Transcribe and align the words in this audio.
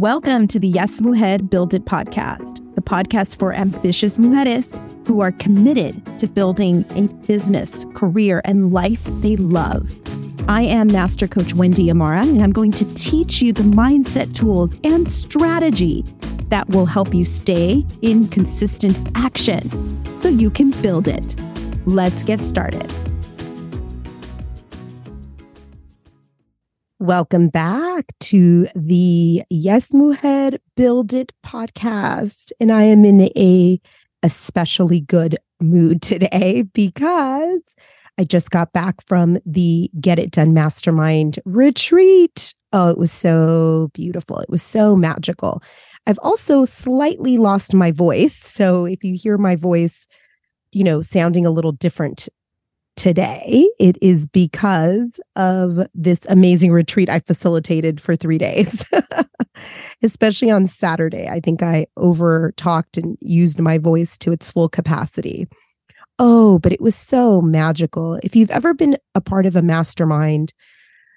Welcome 0.00 0.46
to 0.46 0.58
the 0.58 0.66
Yes 0.66 1.02
Mujer 1.02 1.42
Build 1.42 1.74
It 1.74 1.84
podcast, 1.84 2.74
the 2.74 2.80
podcast 2.80 3.38
for 3.38 3.52
ambitious 3.52 4.16
mujeres 4.16 4.72
who 5.06 5.20
are 5.20 5.30
committed 5.30 6.18
to 6.18 6.26
building 6.26 6.86
a 6.96 7.02
business, 7.26 7.84
career, 7.92 8.40
and 8.46 8.72
life 8.72 9.04
they 9.20 9.36
love. 9.36 9.94
I 10.48 10.62
am 10.62 10.86
Master 10.86 11.28
Coach 11.28 11.52
Wendy 11.52 11.90
Amara, 11.90 12.22
and 12.22 12.40
I'm 12.40 12.50
going 12.50 12.70
to 12.72 12.94
teach 12.94 13.42
you 13.42 13.52
the 13.52 13.62
mindset 13.62 14.34
tools 14.34 14.80
and 14.84 15.06
strategy 15.06 16.02
that 16.48 16.70
will 16.70 16.86
help 16.86 17.12
you 17.12 17.26
stay 17.26 17.84
in 18.00 18.26
consistent 18.28 18.98
action 19.14 19.68
so 20.18 20.28
you 20.30 20.48
can 20.48 20.70
build 20.80 21.08
it. 21.08 21.36
Let's 21.84 22.22
get 22.22 22.42
started. 22.42 22.90
Welcome 27.00 27.48
back 27.48 28.12
to 28.20 28.66
the 28.74 29.42
Yes 29.48 29.94
Mujer 29.94 30.58
Build 30.76 31.14
It 31.14 31.32
podcast. 31.42 32.52
And 32.60 32.70
I 32.70 32.82
am 32.82 33.06
in 33.06 33.22
a 33.22 33.80
especially 34.22 35.00
good 35.00 35.38
mood 35.62 36.02
today 36.02 36.60
because 36.74 37.74
I 38.18 38.24
just 38.24 38.50
got 38.50 38.74
back 38.74 38.96
from 39.08 39.38
the 39.46 39.90
Get 39.98 40.18
It 40.18 40.30
Done 40.30 40.52
Mastermind 40.52 41.38
retreat. 41.46 42.54
Oh, 42.74 42.90
it 42.90 42.98
was 42.98 43.10
so 43.10 43.88
beautiful. 43.94 44.38
It 44.40 44.50
was 44.50 44.62
so 44.62 44.94
magical. 44.94 45.62
I've 46.06 46.18
also 46.18 46.66
slightly 46.66 47.38
lost 47.38 47.72
my 47.72 47.92
voice. 47.92 48.36
So 48.36 48.84
if 48.84 49.02
you 49.02 49.16
hear 49.18 49.38
my 49.38 49.56
voice, 49.56 50.06
you 50.70 50.84
know, 50.84 51.00
sounding 51.00 51.46
a 51.46 51.50
little 51.50 51.72
different 51.72 52.28
today, 53.00 53.66
it 53.78 53.96
is 54.02 54.26
because 54.26 55.18
of 55.34 55.86
this 55.94 56.26
amazing 56.28 56.70
retreat 56.70 57.08
I 57.08 57.20
facilitated 57.20 57.98
for 57.98 58.14
three 58.14 58.36
days, 58.36 58.84
especially 60.02 60.50
on 60.50 60.66
Saturday. 60.66 61.26
I 61.26 61.40
think 61.40 61.62
I 61.62 61.86
over 61.96 62.52
talked 62.58 62.98
and 62.98 63.16
used 63.22 63.58
my 63.58 63.78
voice 63.78 64.18
to 64.18 64.32
its 64.32 64.50
full 64.50 64.68
capacity. 64.68 65.48
Oh, 66.18 66.58
but 66.58 66.72
it 66.72 66.82
was 66.82 66.94
so 66.94 67.40
magical. 67.40 68.16
If 68.16 68.36
you've 68.36 68.50
ever 68.50 68.74
been 68.74 68.98
a 69.14 69.22
part 69.22 69.46
of 69.46 69.56
a 69.56 69.62
mastermind, 69.62 70.52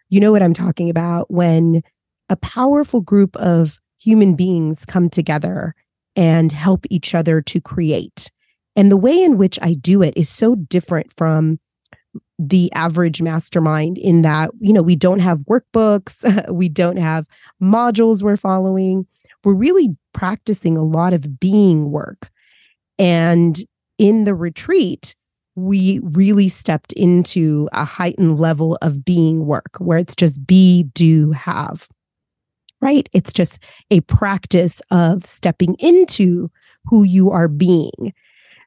you 0.08 0.22
know 0.22 0.32
what 0.32 0.42
I'm 0.42 0.54
talking 0.54 0.90
about 0.90 1.30
when 1.30 1.82
a 2.30 2.38
powerful 2.38 3.02
group 3.02 3.36
of 3.36 3.82
human 4.00 4.38
beings 4.38 4.86
come 4.86 5.10
together 5.10 5.76
and 6.16 6.50
help 6.50 6.86
each 6.90 7.14
other 7.14 7.42
to 7.42 7.60
create. 7.60 8.32
And 8.78 8.90
the 8.90 8.96
way 8.96 9.22
in 9.22 9.38
which 9.38 9.60
I 9.62 9.74
do 9.74 10.02
it 10.02 10.14
is 10.16 10.30
so 10.30 10.56
different 10.56 11.12
from 11.12 11.60
the 12.40 12.72
average 12.74 13.22
mastermind 13.22 13.98
in 13.98 14.22
that, 14.24 14.52
you 14.60 14.74
know, 14.74 14.82
we 14.82 14.96
don't 14.96 15.20
have 15.20 15.40
workbooks, 15.40 16.24
we 16.54 16.70
don't 16.70 16.98
have 16.98 17.28
modules 17.62 18.24
we're 18.24 18.38
following. 18.38 19.06
We're 19.44 19.54
really 19.54 19.90
practicing 20.14 20.78
a 20.78 20.84
lot 20.84 21.14
of 21.14 21.40
being 21.40 21.92
work. 21.92 22.30
And 22.98 23.60
in 23.98 24.24
the 24.24 24.36
retreat, 24.36 25.16
we 25.56 26.00
really 26.04 26.50
stepped 26.50 26.94
into 26.94 27.70
a 27.74 27.86
heightened 27.86 28.40
level 28.40 28.78
of 28.82 29.06
being 29.06 29.46
work 29.46 29.78
where 29.80 29.98
it's 29.98 30.16
just 30.16 30.48
be, 30.48 30.84
do, 30.94 31.32
have 31.32 31.88
right? 32.84 33.08
It's 33.14 33.32
just 33.32 33.64
a 33.90 34.02
practice 34.02 34.82
of 34.92 35.26
stepping 35.26 35.76
into 35.80 36.52
who 36.84 37.04
you 37.04 37.32
are 37.32 37.48
being. 37.48 38.14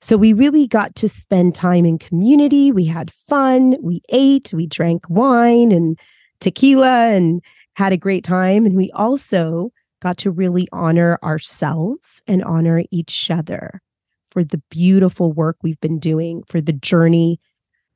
So 0.06 0.16
we 0.16 0.32
really 0.32 0.68
got 0.68 0.94
to 0.94 1.08
spend 1.08 1.56
time 1.56 1.84
in 1.84 1.98
community. 1.98 2.70
We 2.70 2.84
had 2.84 3.10
fun. 3.10 3.76
We 3.82 4.02
ate, 4.10 4.52
we 4.54 4.68
drank 4.68 5.02
wine 5.08 5.72
and 5.72 5.98
tequila 6.38 7.08
and 7.08 7.42
had 7.74 7.92
a 7.92 7.96
great 7.96 8.22
time. 8.22 8.64
And 8.64 8.76
we 8.76 8.88
also 8.92 9.70
got 10.00 10.16
to 10.18 10.30
really 10.30 10.68
honor 10.70 11.18
ourselves 11.24 12.22
and 12.28 12.44
honor 12.44 12.84
each 12.92 13.32
other 13.32 13.82
for 14.30 14.44
the 14.44 14.62
beautiful 14.70 15.32
work 15.32 15.56
we've 15.64 15.80
been 15.80 15.98
doing, 15.98 16.44
for 16.46 16.60
the 16.60 16.72
journey, 16.72 17.40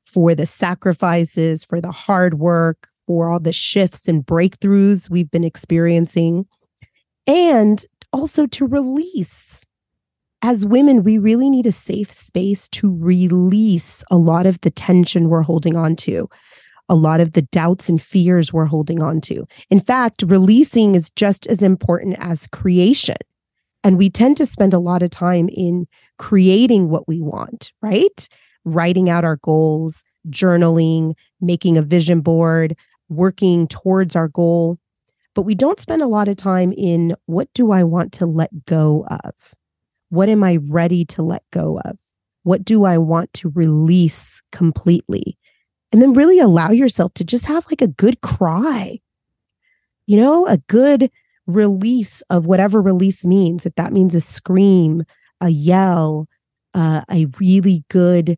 for 0.02 0.34
the 0.34 0.46
sacrifices, 0.46 1.62
for 1.62 1.80
the 1.80 1.92
hard 1.92 2.40
work, 2.40 2.88
for 3.06 3.30
all 3.30 3.38
the 3.38 3.52
shifts 3.52 4.08
and 4.08 4.26
breakthroughs 4.26 5.08
we've 5.08 5.30
been 5.30 5.44
experiencing, 5.44 6.44
and 7.28 7.86
also 8.12 8.48
to 8.48 8.66
release. 8.66 9.64
As 10.42 10.64
women, 10.64 11.02
we 11.02 11.18
really 11.18 11.50
need 11.50 11.66
a 11.66 11.72
safe 11.72 12.10
space 12.10 12.68
to 12.70 12.96
release 12.96 14.02
a 14.10 14.16
lot 14.16 14.46
of 14.46 14.60
the 14.62 14.70
tension 14.70 15.28
we're 15.28 15.42
holding 15.42 15.76
on 15.76 15.96
to, 15.96 16.28
a 16.88 16.94
lot 16.94 17.20
of 17.20 17.32
the 17.32 17.42
doubts 17.42 17.88
and 17.88 18.00
fears 18.00 18.52
we're 18.52 18.64
holding 18.64 19.02
on 19.02 19.20
to. 19.22 19.46
In 19.68 19.80
fact, 19.80 20.24
releasing 20.26 20.94
is 20.94 21.10
just 21.10 21.46
as 21.46 21.62
important 21.62 22.16
as 22.18 22.46
creation. 22.46 23.16
And 23.84 23.98
we 23.98 24.08
tend 24.08 24.38
to 24.38 24.46
spend 24.46 24.72
a 24.72 24.78
lot 24.78 25.02
of 25.02 25.10
time 25.10 25.48
in 25.50 25.86
creating 26.18 26.88
what 26.88 27.06
we 27.06 27.20
want, 27.20 27.72
right? 27.82 28.28
Writing 28.64 29.10
out 29.10 29.24
our 29.24 29.36
goals, 29.36 30.04
journaling, 30.28 31.14
making 31.40 31.76
a 31.76 31.82
vision 31.82 32.20
board, 32.20 32.76
working 33.08 33.68
towards 33.68 34.16
our 34.16 34.28
goal, 34.28 34.78
but 35.34 35.42
we 35.42 35.54
don't 35.54 35.80
spend 35.80 36.02
a 36.02 36.06
lot 36.06 36.28
of 36.28 36.36
time 36.36 36.72
in 36.72 37.14
what 37.26 37.48
do 37.54 37.72
I 37.72 37.84
want 37.84 38.12
to 38.14 38.26
let 38.26 38.64
go 38.64 39.06
of? 39.06 39.54
What 40.10 40.28
am 40.28 40.44
I 40.44 40.56
ready 40.56 41.04
to 41.06 41.22
let 41.22 41.42
go 41.50 41.80
of? 41.84 41.98
What 42.42 42.64
do 42.64 42.84
I 42.84 42.98
want 42.98 43.32
to 43.34 43.50
release 43.50 44.42
completely? 44.52 45.38
And 45.92 46.00
then 46.00 46.12
really 46.12 46.38
allow 46.38 46.70
yourself 46.70 47.14
to 47.14 47.24
just 47.24 47.46
have 47.46 47.66
like 47.66 47.82
a 47.82 47.88
good 47.88 48.20
cry, 48.20 49.00
you 50.06 50.16
know, 50.16 50.46
a 50.46 50.58
good 50.68 51.10
release 51.46 52.22
of 52.30 52.46
whatever 52.46 52.80
release 52.80 53.24
means. 53.24 53.66
If 53.66 53.74
that 53.74 53.92
means 53.92 54.14
a 54.14 54.20
scream, 54.20 55.02
a 55.40 55.48
yell, 55.48 56.28
uh, 56.74 57.02
a 57.10 57.26
really 57.40 57.84
good 57.88 58.36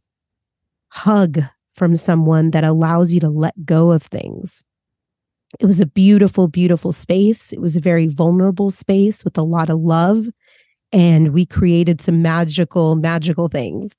hug 0.89 1.41
from 1.73 1.97
someone 1.97 2.51
that 2.51 2.65
allows 2.65 3.13
you 3.13 3.21
to 3.21 3.29
let 3.29 3.65
go 3.65 3.93
of 3.93 4.03
things. 4.03 4.63
It 5.61 5.67
was 5.67 5.81
a 5.81 5.87
beautiful, 5.87 6.49
beautiful 6.49 6.93
space. 6.93 7.53
It 7.53 7.61
was 7.61 7.77
a 7.77 7.81
very 7.81 8.07
vulnerable 8.07 8.71
space 8.71 9.25
with 9.25 9.37
a 9.37 9.43
lot 9.43 9.69
of 9.69 9.81
love. 9.81 10.27
And 10.93 11.33
we 11.33 11.47
created 11.47 12.01
some 12.01 12.23
magical, 12.23 12.97
magical 12.97 13.49
things. 13.49 13.97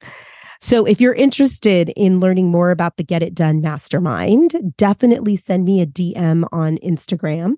So 0.62 0.86
if 0.86 1.02
you're 1.02 1.14
interested 1.14 1.92
in 1.98 2.20
learning 2.20 2.50
more 2.50 2.72
about 2.72 2.98
the 2.98 3.04
Get 3.04 3.22
It 3.22 3.36
Done 3.36 3.60
Mastermind, 3.60 4.74
definitely 4.78 5.36
send 5.36 5.66
me 5.66 5.82
a 5.82 5.86
DM 5.86 6.46
on 6.52 6.78
Instagram. 6.78 7.56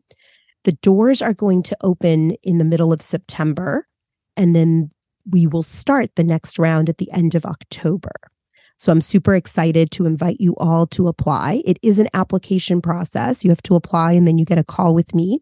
The 0.63 0.71
doors 0.71 1.21
are 1.21 1.33
going 1.33 1.61
to 1.63 1.77
open 1.81 2.31
in 2.41 2.57
the 2.57 2.65
middle 2.65 2.91
of 2.91 3.01
September, 3.01 3.87
and 4.35 4.55
then 4.55 4.89
we 5.29 5.45
will 5.45 5.63
start 5.63 6.15
the 6.15 6.23
next 6.23 6.57
round 6.57 6.89
at 6.89 6.97
the 6.97 7.11
end 7.11 7.35
of 7.35 7.45
October. 7.45 8.11
So 8.77 8.91
I'm 8.91 9.01
super 9.01 9.35
excited 9.35 9.91
to 9.91 10.05
invite 10.05 10.39
you 10.39 10.55
all 10.57 10.85
to 10.87 11.07
apply. 11.07 11.61
It 11.65 11.79
is 11.81 11.99
an 11.99 12.09
application 12.13 12.81
process. 12.81 13.43
You 13.43 13.51
have 13.51 13.63
to 13.63 13.75
apply 13.75 14.13
and 14.13 14.27
then 14.27 14.37
you 14.37 14.45
get 14.45 14.57
a 14.57 14.63
call 14.63 14.93
with 14.93 15.15
me. 15.15 15.41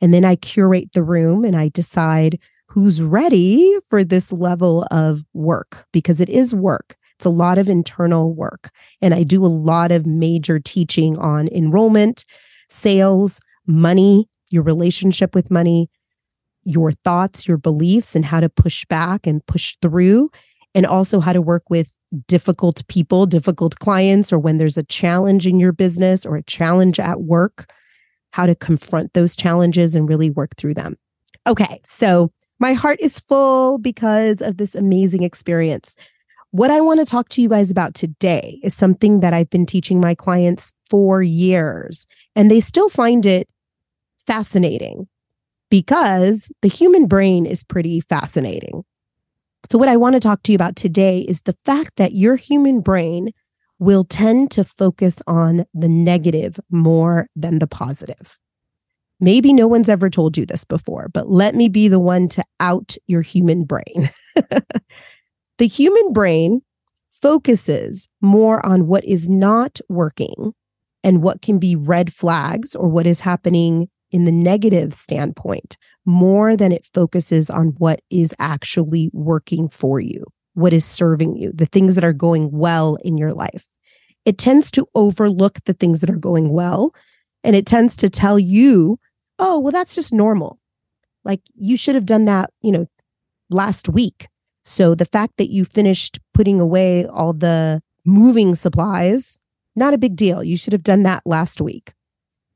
And 0.00 0.12
then 0.12 0.24
I 0.24 0.36
curate 0.36 0.92
the 0.92 1.02
room 1.02 1.44
and 1.44 1.56
I 1.56 1.68
decide 1.68 2.38
who's 2.76 3.00
ready 3.00 3.72
for 3.88 4.04
this 4.04 4.30
level 4.30 4.86
of 4.90 5.24
work 5.32 5.86
because 5.92 6.20
it 6.20 6.28
is 6.28 6.54
work. 6.54 6.94
It's 7.16 7.24
a 7.24 7.30
lot 7.30 7.56
of 7.56 7.70
internal 7.70 8.34
work. 8.34 8.68
And 9.00 9.14
I 9.14 9.22
do 9.22 9.42
a 9.42 9.48
lot 9.48 9.90
of 9.90 10.04
major 10.04 10.60
teaching 10.60 11.16
on 11.16 11.48
enrollment, 11.48 12.26
sales, 12.68 13.40
money, 13.66 14.28
your 14.50 14.62
relationship 14.62 15.34
with 15.34 15.50
money, 15.50 15.88
your 16.64 16.92
thoughts, 16.92 17.48
your 17.48 17.56
beliefs, 17.56 18.14
and 18.14 18.26
how 18.26 18.40
to 18.40 18.50
push 18.50 18.84
back 18.84 19.26
and 19.26 19.44
push 19.46 19.74
through, 19.80 20.28
and 20.74 20.84
also 20.84 21.18
how 21.18 21.32
to 21.32 21.40
work 21.40 21.62
with 21.70 21.90
difficult 22.28 22.86
people, 22.88 23.24
difficult 23.24 23.78
clients, 23.78 24.34
or 24.34 24.38
when 24.38 24.58
there's 24.58 24.76
a 24.76 24.82
challenge 24.82 25.46
in 25.46 25.58
your 25.58 25.72
business 25.72 26.26
or 26.26 26.36
a 26.36 26.42
challenge 26.42 27.00
at 27.00 27.22
work, 27.22 27.72
how 28.32 28.44
to 28.44 28.54
confront 28.54 29.14
those 29.14 29.34
challenges 29.34 29.94
and 29.94 30.10
really 30.10 30.28
work 30.28 30.54
through 30.58 30.74
them. 30.74 30.94
Okay, 31.46 31.80
so 31.86 32.30
my 32.58 32.72
heart 32.72 32.98
is 33.00 33.20
full 33.20 33.78
because 33.78 34.40
of 34.40 34.56
this 34.56 34.74
amazing 34.74 35.22
experience. 35.22 35.96
What 36.50 36.70
I 36.70 36.80
want 36.80 37.00
to 37.00 37.06
talk 37.06 37.28
to 37.30 37.42
you 37.42 37.48
guys 37.48 37.70
about 37.70 37.94
today 37.94 38.58
is 38.62 38.74
something 38.74 39.20
that 39.20 39.34
I've 39.34 39.50
been 39.50 39.66
teaching 39.66 40.00
my 40.00 40.14
clients 40.14 40.72
for 40.88 41.22
years, 41.22 42.06
and 42.34 42.50
they 42.50 42.60
still 42.60 42.88
find 42.88 43.26
it 43.26 43.48
fascinating 44.18 45.06
because 45.70 46.50
the 46.62 46.68
human 46.68 47.06
brain 47.06 47.44
is 47.44 47.62
pretty 47.62 48.00
fascinating. 48.00 48.84
So, 49.70 49.78
what 49.78 49.88
I 49.88 49.96
want 49.96 50.14
to 50.14 50.20
talk 50.20 50.42
to 50.44 50.52
you 50.52 50.56
about 50.56 50.76
today 50.76 51.20
is 51.20 51.42
the 51.42 51.56
fact 51.64 51.96
that 51.96 52.12
your 52.12 52.36
human 52.36 52.80
brain 52.80 53.32
will 53.78 54.04
tend 54.04 54.50
to 54.52 54.64
focus 54.64 55.20
on 55.26 55.64
the 55.74 55.88
negative 55.88 56.58
more 56.70 57.26
than 57.36 57.58
the 57.58 57.66
positive. 57.66 58.38
Maybe 59.18 59.52
no 59.52 59.66
one's 59.66 59.88
ever 59.88 60.10
told 60.10 60.36
you 60.36 60.44
this 60.44 60.64
before, 60.64 61.08
but 61.12 61.30
let 61.30 61.54
me 61.54 61.68
be 61.68 61.88
the 61.88 61.98
one 61.98 62.28
to 62.28 62.44
out 62.60 62.96
your 63.06 63.22
human 63.22 63.64
brain. 63.64 64.10
the 65.58 65.66
human 65.66 66.12
brain 66.12 66.60
focuses 67.10 68.08
more 68.20 68.64
on 68.64 68.86
what 68.86 69.04
is 69.04 69.28
not 69.28 69.80
working 69.88 70.52
and 71.02 71.22
what 71.22 71.40
can 71.40 71.58
be 71.58 71.74
red 71.74 72.12
flags 72.12 72.74
or 72.74 72.88
what 72.88 73.06
is 73.06 73.20
happening 73.20 73.88
in 74.10 74.24
the 74.26 74.32
negative 74.32 74.92
standpoint 74.92 75.76
more 76.04 76.56
than 76.56 76.70
it 76.70 76.88
focuses 76.92 77.48
on 77.48 77.68
what 77.78 78.00
is 78.10 78.34
actually 78.38 79.10
working 79.12 79.68
for 79.68 79.98
you, 79.98 80.24
what 80.54 80.72
is 80.72 80.84
serving 80.84 81.36
you, 81.36 81.52
the 81.54 81.66
things 81.66 81.94
that 81.94 82.04
are 82.04 82.12
going 82.12 82.50
well 82.52 82.96
in 83.02 83.16
your 83.16 83.32
life. 83.32 83.66
It 84.24 84.38
tends 84.38 84.70
to 84.72 84.86
overlook 84.94 85.60
the 85.64 85.72
things 85.72 86.00
that 86.00 86.10
are 86.10 86.16
going 86.16 86.52
well 86.52 86.92
and 87.46 87.54
it 87.54 87.64
tends 87.64 87.96
to 87.98 88.10
tell 88.10 88.38
you, 88.38 88.98
oh, 89.38 89.58
well, 89.58 89.72
that's 89.72 89.94
just 89.94 90.12
normal. 90.12 90.58
Like 91.24 91.40
you 91.54 91.76
should 91.76 91.94
have 91.94 92.06
done 92.06 92.24
that, 92.26 92.50
you 92.62 92.72
know, 92.72 92.86
last 93.50 93.88
week. 93.88 94.28
So 94.64 94.94
the 94.94 95.04
fact 95.04 95.34
that 95.38 95.50
you 95.50 95.64
finished 95.64 96.18
putting 96.34 96.60
away 96.60 97.06
all 97.06 97.32
the 97.32 97.80
moving 98.04 98.54
supplies, 98.54 99.38
not 99.74 99.94
a 99.94 99.98
big 99.98 100.16
deal. 100.16 100.42
You 100.42 100.56
should 100.56 100.72
have 100.72 100.82
done 100.82 101.02
that 101.02 101.22
last 101.26 101.60
week. 101.60 101.92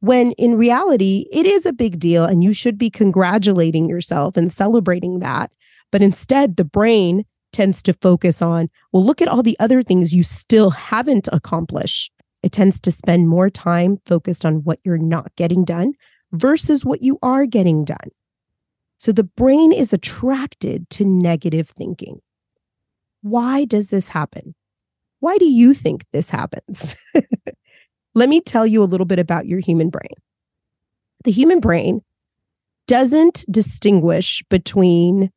When 0.00 0.32
in 0.32 0.56
reality, 0.56 1.26
it 1.30 1.46
is 1.46 1.66
a 1.66 1.72
big 1.72 1.98
deal 1.98 2.24
and 2.24 2.42
you 2.42 2.52
should 2.52 2.78
be 2.78 2.90
congratulating 2.90 3.88
yourself 3.88 4.36
and 4.36 4.50
celebrating 4.50 5.18
that. 5.18 5.52
But 5.92 6.02
instead, 6.02 6.56
the 6.56 6.64
brain 6.64 7.24
tends 7.52 7.82
to 7.82 7.92
focus 7.92 8.40
on, 8.40 8.70
well, 8.92 9.04
look 9.04 9.20
at 9.20 9.28
all 9.28 9.42
the 9.42 9.58
other 9.58 9.82
things 9.82 10.14
you 10.14 10.22
still 10.22 10.70
haven't 10.70 11.28
accomplished. 11.32 12.12
It 12.42 12.52
tends 12.52 12.80
to 12.80 12.92
spend 12.92 13.28
more 13.28 13.50
time 13.50 13.98
focused 14.06 14.46
on 14.46 14.62
what 14.62 14.78
you're 14.84 14.98
not 14.98 15.34
getting 15.36 15.64
done 15.64 15.94
versus 16.32 16.84
what 16.84 17.02
you 17.02 17.18
are 17.22 17.46
getting 17.46 17.84
done. 17.84 18.10
So 18.98 19.12
the 19.12 19.24
brain 19.24 19.72
is 19.72 19.92
attracted 19.92 20.88
to 20.90 21.04
negative 21.04 21.68
thinking. 21.68 22.20
Why 23.22 23.64
does 23.64 23.90
this 23.90 24.08
happen? 24.08 24.54
Why 25.20 25.38
do 25.38 25.46
you 25.46 25.74
think 25.74 26.04
this 26.12 26.30
happens? 26.30 26.96
Let 28.14 28.28
me 28.28 28.40
tell 28.40 28.66
you 28.66 28.82
a 28.82 28.84
little 28.84 29.06
bit 29.06 29.18
about 29.18 29.46
your 29.46 29.60
human 29.60 29.90
brain. 29.90 30.14
The 31.24 31.30
human 31.30 31.60
brain 31.60 32.02
doesn't 32.86 33.44
distinguish 33.50 34.42
between 34.48 35.30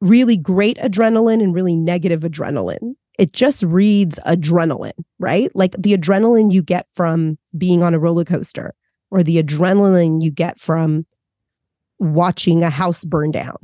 really 0.00 0.36
great 0.36 0.76
adrenaline 0.78 1.42
and 1.42 1.54
really 1.54 1.76
negative 1.76 2.20
adrenaline. 2.20 2.94
It 3.18 3.32
just 3.32 3.62
reads 3.62 4.18
adrenaline, 4.26 4.92
right? 5.18 5.50
Like 5.54 5.72
the 5.78 5.96
adrenaline 5.96 6.52
you 6.52 6.62
get 6.62 6.86
from 6.94 7.38
being 7.56 7.82
on 7.82 7.94
a 7.94 7.98
roller 7.98 8.24
coaster 8.24 8.74
or 9.10 9.22
the 9.22 9.42
adrenaline 9.42 10.22
you 10.22 10.30
get 10.30 10.58
from 10.58 11.06
watching 11.98 12.62
a 12.62 12.70
house 12.70 13.04
burn 13.04 13.30
down. 13.30 13.56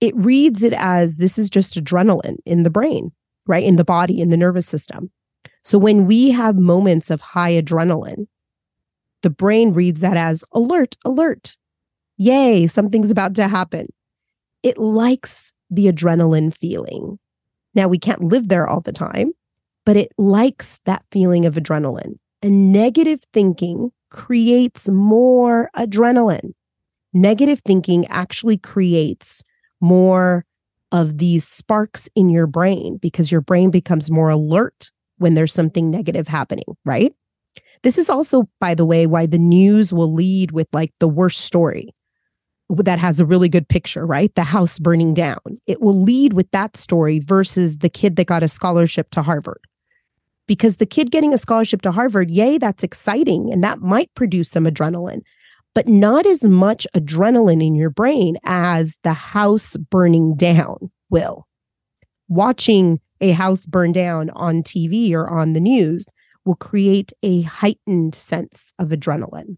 It 0.00 0.16
reads 0.16 0.62
it 0.62 0.72
as 0.74 1.18
this 1.18 1.38
is 1.38 1.50
just 1.50 1.82
adrenaline 1.82 2.36
in 2.46 2.62
the 2.62 2.70
brain, 2.70 3.10
right? 3.46 3.64
In 3.64 3.76
the 3.76 3.84
body, 3.84 4.20
in 4.20 4.30
the 4.30 4.36
nervous 4.36 4.66
system. 4.66 5.10
So 5.64 5.78
when 5.78 6.06
we 6.06 6.30
have 6.30 6.56
moments 6.56 7.10
of 7.10 7.20
high 7.20 7.52
adrenaline, 7.52 8.26
the 9.22 9.30
brain 9.30 9.72
reads 9.74 10.00
that 10.00 10.16
as 10.16 10.44
alert, 10.52 10.96
alert. 11.04 11.56
Yay, 12.16 12.66
something's 12.66 13.10
about 13.10 13.34
to 13.34 13.48
happen. 13.48 13.88
It 14.62 14.78
likes 14.78 15.52
the 15.70 15.86
adrenaline 15.86 16.54
feeling. 16.54 17.18
Now, 17.74 17.88
we 17.88 17.98
can't 17.98 18.24
live 18.24 18.48
there 18.48 18.66
all 18.66 18.80
the 18.80 18.92
time, 18.92 19.32
but 19.84 19.96
it 19.96 20.12
likes 20.18 20.80
that 20.86 21.04
feeling 21.10 21.46
of 21.46 21.54
adrenaline. 21.54 22.14
And 22.42 22.72
negative 22.72 23.20
thinking 23.32 23.92
creates 24.10 24.88
more 24.88 25.70
adrenaline. 25.76 26.52
Negative 27.12 27.60
thinking 27.60 28.06
actually 28.08 28.58
creates 28.58 29.42
more 29.80 30.44
of 30.92 31.18
these 31.18 31.46
sparks 31.46 32.08
in 32.14 32.30
your 32.30 32.46
brain 32.46 32.98
because 33.00 33.30
your 33.30 33.40
brain 33.40 33.70
becomes 33.70 34.10
more 34.10 34.28
alert 34.28 34.90
when 35.18 35.34
there's 35.34 35.52
something 35.52 35.90
negative 35.90 36.26
happening, 36.26 36.64
right? 36.84 37.12
This 37.82 37.96
is 37.96 38.10
also, 38.10 38.48
by 38.60 38.74
the 38.74 38.84
way, 38.84 39.06
why 39.06 39.26
the 39.26 39.38
news 39.38 39.92
will 39.92 40.12
lead 40.12 40.52
with 40.52 40.68
like 40.72 40.92
the 40.98 41.08
worst 41.08 41.40
story 41.40 41.94
that 42.68 42.98
has 42.98 43.20
a 43.20 43.26
really 43.26 43.48
good 43.48 43.68
picture, 43.68 44.06
right? 44.06 44.34
The 44.34 44.44
house 44.44 44.78
burning 44.78 45.14
down. 45.14 45.38
It 45.66 45.80
will 45.80 46.00
lead 46.00 46.34
with 46.34 46.50
that 46.52 46.76
story 46.76 47.18
versus 47.18 47.78
the 47.78 47.88
kid 47.88 48.16
that 48.16 48.26
got 48.26 48.42
a 48.42 48.48
scholarship 48.48 49.10
to 49.10 49.22
Harvard. 49.22 49.60
Because 50.50 50.78
the 50.78 50.84
kid 50.84 51.12
getting 51.12 51.32
a 51.32 51.38
scholarship 51.38 51.80
to 51.82 51.92
Harvard, 51.92 52.28
yay, 52.28 52.58
that's 52.58 52.82
exciting 52.82 53.52
and 53.52 53.62
that 53.62 53.78
might 53.78 54.12
produce 54.16 54.50
some 54.50 54.64
adrenaline, 54.64 55.20
but 55.76 55.86
not 55.86 56.26
as 56.26 56.42
much 56.42 56.88
adrenaline 56.92 57.64
in 57.64 57.76
your 57.76 57.88
brain 57.88 58.36
as 58.42 58.98
the 59.04 59.12
house 59.12 59.76
burning 59.76 60.34
down 60.34 60.90
will. 61.08 61.46
Watching 62.26 62.98
a 63.20 63.30
house 63.30 63.64
burn 63.64 63.92
down 63.92 64.30
on 64.30 64.64
TV 64.64 65.12
or 65.12 65.30
on 65.30 65.52
the 65.52 65.60
news 65.60 66.08
will 66.44 66.56
create 66.56 67.12
a 67.22 67.42
heightened 67.42 68.16
sense 68.16 68.72
of 68.80 68.88
adrenaline. 68.88 69.56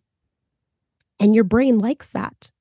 And 1.19 1.35
your 1.35 1.45
brain 1.45 1.79
likes 1.79 2.11
that. 2.11 2.53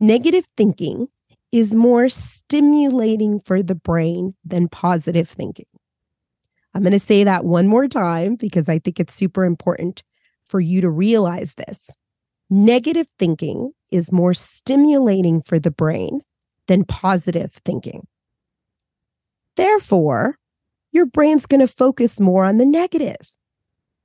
Negative 0.00 0.46
thinking 0.56 1.08
is 1.52 1.76
more 1.76 2.08
stimulating 2.08 3.40
for 3.40 3.62
the 3.62 3.74
brain 3.74 4.36
than 4.42 4.68
positive 4.68 5.28
thinking. 5.28 5.66
I'm 6.74 6.82
going 6.82 6.92
to 6.92 6.98
say 6.98 7.24
that 7.24 7.44
one 7.44 7.66
more 7.66 7.88
time 7.88 8.36
because 8.36 8.68
I 8.68 8.78
think 8.78 9.00
it's 9.00 9.14
super 9.14 9.44
important 9.44 10.02
for 10.44 10.60
you 10.60 10.80
to 10.80 10.90
realize 10.90 11.54
this. 11.54 11.96
Negative 12.50 13.08
thinking 13.18 13.72
is 13.90 14.12
more 14.12 14.34
stimulating 14.34 15.42
for 15.42 15.58
the 15.58 15.70
brain 15.70 16.20
than 16.66 16.84
positive 16.84 17.52
thinking. 17.64 18.06
Therefore, 19.56 20.36
your 20.92 21.06
brain's 21.06 21.46
going 21.46 21.60
to 21.60 21.68
focus 21.68 22.20
more 22.20 22.44
on 22.44 22.58
the 22.58 22.66
negative. 22.66 23.34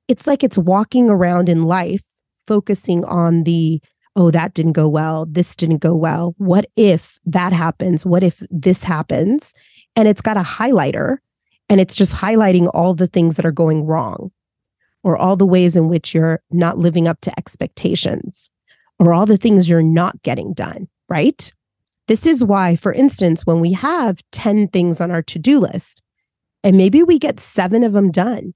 It's 0.08 0.28
like 0.28 0.44
it's 0.44 0.58
walking 0.58 1.10
around 1.10 1.48
in 1.48 1.62
life 1.64 2.04
focusing 2.48 3.06
on 3.06 3.44
the, 3.44 3.82
oh, 4.16 4.32
that 4.32 4.54
didn't 4.54 4.74
go 4.74 4.90
well. 4.90 5.26
This 5.26 5.56
didn't 5.56 5.78
go 5.78 5.96
well. 5.96 6.36
What 6.38 6.66
if 6.76 7.20
that 7.26 7.54
happens? 7.54 8.06
What 8.06 8.24
if 8.24 8.44
this 8.50 8.84
happens? 8.84 9.54
And 9.96 10.08
it's 10.08 10.22
got 10.22 10.38
a 10.38 10.42
highlighter 10.42 11.18
and 11.74 11.82
it's 11.82 11.96
just 11.96 12.16
highlighting 12.16 12.70
all 12.72 12.94
the 12.94 13.08
things 13.08 13.36
that 13.36 13.48
are 13.48 13.52
going 13.52 13.84
wrong 13.84 14.32
or 15.02 15.18
all 15.18 15.36
the 15.36 15.44
ways 15.44 15.76
in 15.76 15.90
which 15.90 16.14
you're 16.14 16.40
not 16.52 16.78
living 16.78 17.08
up 17.08 17.20
to 17.22 17.34
expectations 17.36 18.52
or 19.00 19.12
all 19.12 19.26
the 19.26 19.40
things 19.40 19.68
you're 19.68 19.82
not 19.82 20.22
getting 20.22 20.54
done, 20.54 20.88
right? 21.10 21.52
This 22.08 22.28
is 22.28 22.46
why, 22.46 22.76
for 22.76 22.94
instance, 22.94 23.48
when 23.48 23.60
we 23.60 23.74
have 23.74 24.22
10 24.34 24.68
things 24.68 25.02
on 25.02 25.10
our 25.10 25.24
to 25.24 25.40
do 25.40 25.58
list 25.58 26.04
and 26.64 26.78
maybe 26.78 27.02
we 27.02 27.18
get 27.18 27.40
seven 27.40 27.84
of 27.84 27.94
them 27.94 28.12
done, 28.12 28.54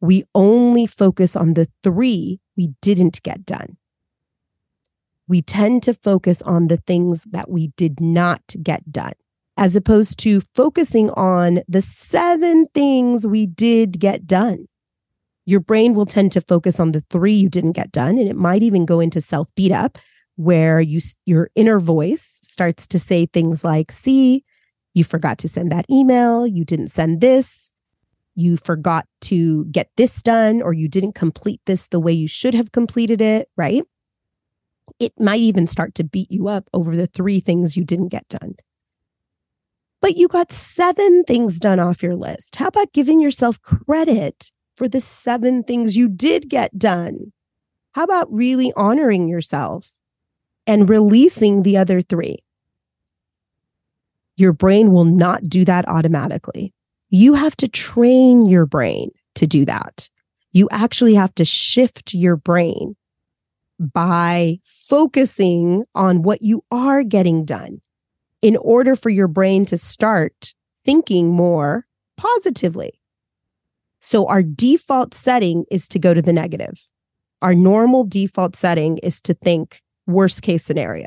we 0.00 0.24
only 0.34 0.86
focus 0.86 1.36
on 1.36 1.54
the 1.54 1.68
three 1.84 2.40
we 2.56 2.74
didn't 2.82 3.22
get 3.22 3.46
done. 3.46 3.76
We 5.28 5.40
tend 5.40 5.84
to 5.84 5.94
focus 5.94 6.42
on 6.42 6.66
the 6.66 6.78
things 6.78 7.28
that 7.30 7.48
we 7.48 7.68
did 7.76 8.00
not 8.00 8.42
get 8.60 8.90
done, 8.90 9.12
as 9.56 9.76
opposed 9.76 10.18
to 10.18 10.40
focusing 10.54 11.10
on 11.10 11.62
the 11.68 11.80
seven 11.80 12.66
things 12.74 13.26
we 13.26 13.46
did 13.46 13.98
get 13.98 14.26
done. 14.26 14.66
Your 15.46 15.60
brain 15.60 15.94
will 15.94 16.06
tend 16.06 16.32
to 16.32 16.40
focus 16.40 16.80
on 16.80 16.92
the 16.92 17.02
three 17.02 17.32
you 17.32 17.48
didn't 17.48 17.72
get 17.72 17.92
done, 17.92 18.18
and 18.18 18.28
it 18.28 18.36
might 18.36 18.62
even 18.62 18.84
go 18.84 19.00
into 19.00 19.20
self 19.20 19.54
beat 19.54 19.72
up 19.72 19.98
where 20.36 20.80
you 20.80 21.00
your 21.24 21.50
inner 21.54 21.80
voice 21.80 22.38
starts 22.42 22.86
to 22.88 22.98
say 22.98 23.26
things 23.26 23.64
like, 23.64 23.92
"See, 23.92 24.44
you 24.94 25.04
forgot 25.04 25.38
to 25.38 25.48
send 25.48 25.72
that 25.72 25.86
email, 25.90 26.46
you 26.46 26.64
didn't 26.64 26.88
send 26.88 27.20
this, 27.20 27.72
you 28.34 28.56
forgot 28.56 29.06
to 29.22 29.64
get 29.66 29.90
this 29.96 30.22
done 30.22 30.62
or 30.62 30.72
you 30.74 30.88
didn't 30.88 31.14
complete 31.14 31.60
this 31.66 31.88
the 31.88 32.00
way 32.00 32.12
you 32.12 32.28
should 32.28 32.54
have 32.54 32.72
completed 32.72 33.20
it," 33.22 33.48
right? 33.56 33.84
It 34.98 35.12
might 35.18 35.40
even 35.40 35.66
start 35.66 35.94
to 35.96 36.04
beat 36.04 36.30
you 36.30 36.48
up 36.48 36.68
over 36.74 36.96
the 36.96 37.06
three 37.06 37.40
things 37.40 37.76
you 37.76 37.84
didn't 37.84 38.08
get 38.08 38.28
done. 38.28 38.56
But 40.00 40.16
you 40.16 40.28
got 40.28 40.52
seven 40.52 41.24
things 41.24 41.58
done 41.58 41.80
off 41.80 42.02
your 42.02 42.14
list. 42.14 42.56
How 42.56 42.68
about 42.68 42.92
giving 42.92 43.20
yourself 43.20 43.60
credit 43.62 44.52
for 44.76 44.88
the 44.88 45.00
seven 45.00 45.62
things 45.62 45.96
you 45.96 46.08
did 46.08 46.48
get 46.48 46.78
done? 46.78 47.32
How 47.92 48.04
about 48.04 48.32
really 48.32 48.72
honoring 48.76 49.28
yourself 49.28 49.96
and 50.66 50.90
releasing 50.90 51.62
the 51.62 51.76
other 51.76 52.02
three. 52.02 52.38
Your 54.36 54.52
brain 54.52 54.92
will 54.92 55.04
not 55.04 55.44
do 55.44 55.64
that 55.64 55.88
automatically. 55.88 56.74
You 57.08 57.34
have 57.34 57.56
to 57.58 57.68
train 57.68 58.46
your 58.46 58.66
brain 58.66 59.10
to 59.36 59.46
do 59.46 59.64
that. 59.64 60.10
You 60.52 60.68
actually 60.70 61.14
have 61.14 61.34
to 61.36 61.44
shift 61.44 62.12
your 62.12 62.36
brain 62.36 62.96
by 63.78 64.58
focusing 64.64 65.84
on 65.94 66.22
what 66.22 66.42
you 66.42 66.62
are 66.70 67.04
getting 67.04 67.44
done 67.44 67.80
in 68.42 68.56
order 68.56 68.96
for 68.96 69.10
your 69.10 69.28
brain 69.28 69.64
to 69.66 69.76
start 69.76 70.54
thinking 70.84 71.32
more 71.32 71.86
positively. 72.16 72.92
So, 74.00 74.26
our 74.26 74.42
default 74.42 75.14
setting 75.14 75.64
is 75.70 75.88
to 75.88 75.98
go 75.98 76.14
to 76.14 76.22
the 76.22 76.32
negative. 76.32 76.88
Our 77.42 77.54
normal 77.54 78.04
default 78.04 78.56
setting 78.56 78.98
is 78.98 79.20
to 79.22 79.34
think 79.34 79.82
worst 80.06 80.42
case 80.42 80.64
scenario. 80.64 81.06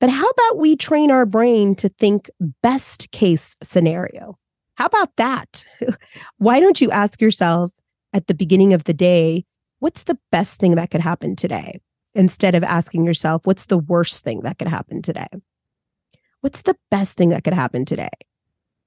But 0.00 0.10
how 0.10 0.28
about 0.28 0.58
we 0.58 0.74
train 0.74 1.10
our 1.10 1.26
brain 1.26 1.76
to 1.76 1.88
think 1.88 2.28
best 2.62 3.10
case 3.12 3.54
scenario? 3.62 4.36
How 4.74 4.86
about 4.86 5.14
that? 5.16 5.64
Why 6.38 6.58
don't 6.58 6.80
you 6.80 6.90
ask 6.90 7.20
yourself 7.20 7.72
at 8.12 8.26
the 8.26 8.34
beginning 8.34 8.74
of 8.74 8.84
the 8.84 8.94
day, 8.94 9.44
what's 9.78 10.04
the 10.04 10.18
best 10.32 10.58
thing 10.58 10.74
that 10.74 10.90
could 10.90 11.00
happen 11.00 11.36
today? 11.36 11.80
instead 12.14 12.54
of 12.54 12.62
asking 12.64 13.04
yourself, 13.04 13.46
what's 13.46 13.66
the 13.66 13.78
worst 13.78 14.24
thing 14.24 14.40
that 14.40 14.58
could 14.58 14.68
happen 14.68 15.02
today? 15.02 15.26
What's 16.42 16.62
the 16.62 16.76
best 16.90 17.16
thing 17.16 17.30
that 17.30 17.44
could 17.44 17.54
happen 17.54 17.84
today? 17.84 18.10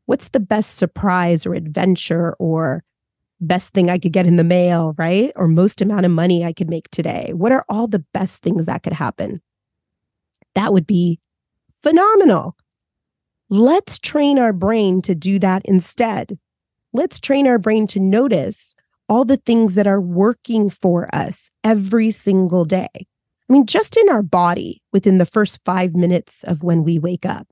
What's 0.05 0.29
the 0.29 0.41
best 0.41 0.75
surprise 0.75 1.45
or 1.45 1.53
adventure 1.55 2.35
or 2.37 2.83
best 3.39 3.73
thing 3.73 3.89
I 3.89 3.97
could 3.97 4.11
get 4.11 4.27
in 4.27 4.35
the 4.35 4.43
mail, 4.43 4.93
right? 4.97 5.31
Or 5.37 5.47
most 5.47 5.81
amount 5.81 6.05
of 6.05 6.11
money 6.11 6.43
I 6.43 6.51
could 6.51 6.69
make 6.69 6.89
today? 6.91 7.31
What 7.33 7.53
are 7.53 7.65
all 7.69 7.87
the 7.87 8.03
best 8.13 8.43
things 8.43 8.65
that 8.65 8.83
could 8.83 8.93
happen? 8.93 9.41
That 10.53 10.73
would 10.73 10.85
be 10.85 11.19
phenomenal. 11.81 12.57
Let's 13.49 13.99
train 13.99 14.37
our 14.37 14.53
brain 14.53 15.01
to 15.03 15.15
do 15.15 15.39
that 15.39 15.61
instead. 15.63 16.37
Let's 16.91 17.19
train 17.19 17.47
our 17.47 17.57
brain 17.57 17.87
to 17.87 17.99
notice 18.01 18.75
all 19.07 19.23
the 19.23 19.37
things 19.37 19.75
that 19.75 19.87
are 19.87 20.01
working 20.01 20.69
for 20.69 21.13
us 21.15 21.49
every 21.63 22.11
single 22.11 22.65
day. 22.65 23.07
I 23.49 23.53
mean, 23.53 23.65
just 23.65 23.95
in 23.95 24.09
our 24.09 24.23
body 24.23 24.81
within 24.91 25.17
the 25.19 25.25
first 25.25 25.59
five 25.63 25.93
minutes 25.95 26.43
of 26.43 26.63
when 26.63 26.83
we 26.83 26.97
wake 26.97 27.25
up, 27.25 27.47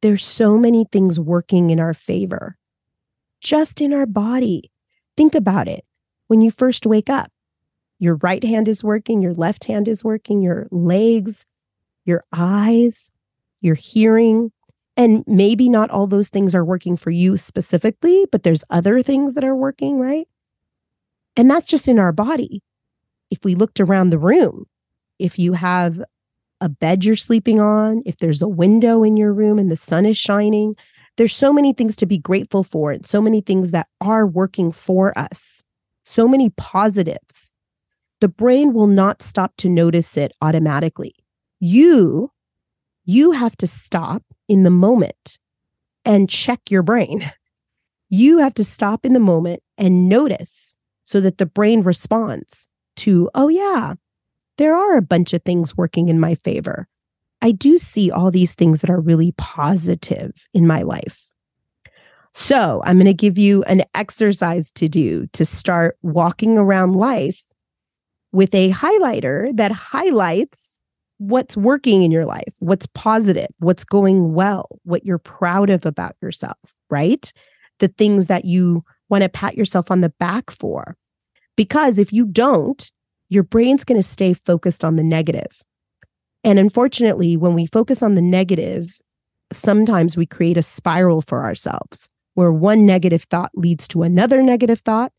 there's 0.00 0.24
so 0.24 0.56
many 0.56 0.84
things 0.90 1.18
working 1.18 1.70
in 1.70 1.80
our 1.80 1.94
favor. 1.94 2.56
Just 3.40 3.80
in 3.80 3.92
our 3.92 4.06
body. 4.06 4.70
Think 5.16 5.34
about 5.34 5.68
it. 5.68 5.84
When 6.28 6.40
you 6.40 6.50
first 6.50 6.86
wake 6.86 7.10
up, 7.10 7.30
your 7.98 8.16
right 8.16 8.42
hand 8.42 8.68
is 8.68 8.82
working, 8.82 9.20
your 9.20 9.34
left 9.34 9.64
hand 9.64 9.86
is 9.86 10.04
working, 10.04 10.40
your 10.40 10.66
legs, 10.70 11.46
your 12.04 12.24
eyes, 12.32 13.12
your 13.60 13.74
hearing. 13.74 14.50
And 14.96 15.24
maybe 15.26 15.68
not 15.68 15.90
all 15.90 16.06
those 16.06 16.28
things 16.28 16.54
are 16.54 16.64
working 16.64 16.96
for 16.96 17.10
you 17.10 17.36
specifically, 17.36 18.26
but 18.30 18.42
there's 18.42 18.64
other 18.70 19.02
things 19.02 19.34
that 19.34 19.44
are 19.44 19.56
working, 19.56 19.98
right? 19.98 20.28
And 21.36 21.50
that's 21.50 21.66
just 21.66 21.88
in 21.88 21.98
our 21.98 22.12
body. 22.12 22.62
If 23.30 23.44
we 23.44 23.54
looked 23.54 23.80
around 23.80 24.10
the 24.10 24.18
room, 24.18 24.66
if 25.22 25.38
you 25.38 25.52
have 25.52 26.02
a 26.60 26.68
bed 26.68 27.04
you're 27.04 27.16
sleeping 27.16 27.60
on, 27.60 28.02
if 28.04 28.18
there's 28.18 28.42
a 28.42 28.48
window 28.48 29.04
in 29.04 29.16
your 29.16 29.32
room 29.32 29.58
and 29.58 29.70
the 29.70 29.76
sun 29.76 30.04
is 30.04 30.18
shining, 30.18 30.74
there's 31.16 31.34
so 31.34 31.52
many 31.52 31.72
things 31.72 31.94
to 31.96 32.06
be 32.06 32.18
grateful 32.18 32.64
for 32.64 32.90
and 32.90 33.06
so 33.06 33.22
many 33.22 33.40
things 33.40 33.70
that 33.70 33.86
are 34.00 34.26
working 34.26 34.72
for 34.72 35.16
us, 35.16 35.62
so 36.04 36.26
many 36.26 36.50
positives. 36.50 37.52
The 38.20 38.28
brain 38.28 38.72
will 38.72 38.88
not 38.88 39.22
stop 39.22 39.56
to 39.58 39.68
notice 39.68 40.16
it 40.16 40.32
automatically. 40.42 41.14
You, 41.60 42.32
you 43.04 43.32
have 43.32 43.56
to 43.58 43.66
stop 43.68 44.24
in 44.48 44.64
the 44.64 44.70
moment 44.70 45.38
and 46.04 46.28
check 46.28 46.60
your 46.68 46.82
brain. 46.82 47.30
You 48.14 48.40
have 48.40 48.52
to 48.56 48.64
stop 48.64 49.06
in 49.06 49.14
the 49.14 49.20
moment 49.20 49.62
and 49.78 50.06
notice 50.06 50.76
so 51.02 51.18
that 51.22 51.38
the 51.38 51.46
brain 51.46 51.80
responds 51.80 52.68
to, 52.96 53.30
oh, 53.34 53.48
yeah, 53.48 53.94
there 54.58 54.76
are 54.76 54.96
a 54.96 55.02
bunch 55.02 55.32
of 55.32 55.42
things 55.42 55.76
working 55.76 56.08
in 56.08 56.20
my 56.20 56.34
favor. 56.34 56.86
I 57.40 57.52
do 57.52 57.78
see 57.78 58.10
all 58.10 58.30
these 58.30 58.54
things 58.54 58.80
that 58.80 58.90
are 58.90 59.00
really 59.00 59.32
positive 59.36 60.46
in 60.54 60.66
my 60.66 60.82
life. 60.82 61.28
So 62.34 62.82
I'm 62.84 62.96
going 62.96 63.06
to 63.06 63.14
give 63.14 63.36
you 63.36 63.62
an 63.64 63.82
exercise 63.94 64.72
to 64.72 64.88
do 64.88 65.26
to 65.28 65.44
start 65.44 65.98
walking 66.02 66.56
around 66.56 66.94
life 66.94 67.42
with 68.32 68.54
a 68.54 68.70
highlighter 68.70 69.54
that 69.56 69.72
highlights 69.72 70.78
what's 71.18 71.56
working 71.56 72.02
in 72.02 72.10
your 72.10 72.24
life, 72.24 72.54
what's 72.58 72.86
positive, 72.86 73.48
what's 73.58 73.84
going 73.84 74.34
well, 74.34 74.80
what 74.84 75.04
you're 75.04 75.18
proud 75.18 75.70
of 75.70 75.84
about 75.84 76.16
yourself, 76.22 76.56
right? 76.90 77.32
The 77.78 77.88
things 77.88 78.28
that 78.28 78.44
you 78.44 78.82
want 79.08 79.22
to 79.22 79.28
pat 79.28 79.56
yourself 79.56 79.90
on 79.90 80.00
the 80.00 80.08
back 80.18 80.50
for. 80.50 80.96
Because 81.56 81.98
if 81.98 82.12
you 82.12 82.24
don't, 82.24 82.90
your 83.32 83.42
brain's 83.42 83.84
going 83.84 83.98
to 83.98 84.06
stay 84.06 84.34
focused 84.34 84.84
on 84.84 84.96
the 84.96 85.02
negative. 85.02 85.62
And 86.44 86.58
unfortunately, 86.58 87.36
when 87.36 87.54
we 87.54 87.64
focus 87.64 88.02
on 88.02 88.14
the 88.14 88.22
negative, 88.22 89.00
sometimes 89.52 90.16
we 90.16 90.26
create 90.26 90.58
a 90.58 90.62
spiral 90.62 91.22
for 91.22 91.42
ourselves 91.42 92.10
where 92.34 92.52
one 92.52 92.84
negative 92.84 93.22
thought 93.22 93.50
leads 93.54 93.88
to 93.88 94.02
another 94.02 94.42
negative 94.42 94.80
thought, 94.80 95.12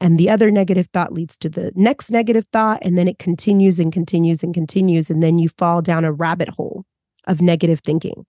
and 0.00 0.18
the 0.18 0.28
other 0.28 0.50
negative 0.50 0.88
thought 0.92 1.12
leads 1.12 1.38
to 1.38 1.48
the 1.48 1.72
next 1.74 2.10
negative 2.10 2.46
thought. 2.52 2.78
And 2.82 2.96
then 2.96 3.08
it 3.08 3.18
continues 3.18 3.78
and 3.78 3.92
continues 3.92 4.42
and 4.42 4.54
continues. 4.54 5.10
And 5.10 5.22
then 5.22 5.38
you 5.38 5.48
fall 5.48 5.82
down 5.82 6.04
a 6.04 6.12
rabbit 6.12 6.50
hole 6.50 6.84
of 7.26 7.40
negative 7.40 7.80
thinking, 7.80 8.24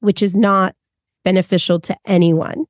which 0.00 0.20
is 0.20 0.36
not 0.36 0.74
beneficial 1.24 1.80
to 1.80 1.96
anyone 2.06 2.66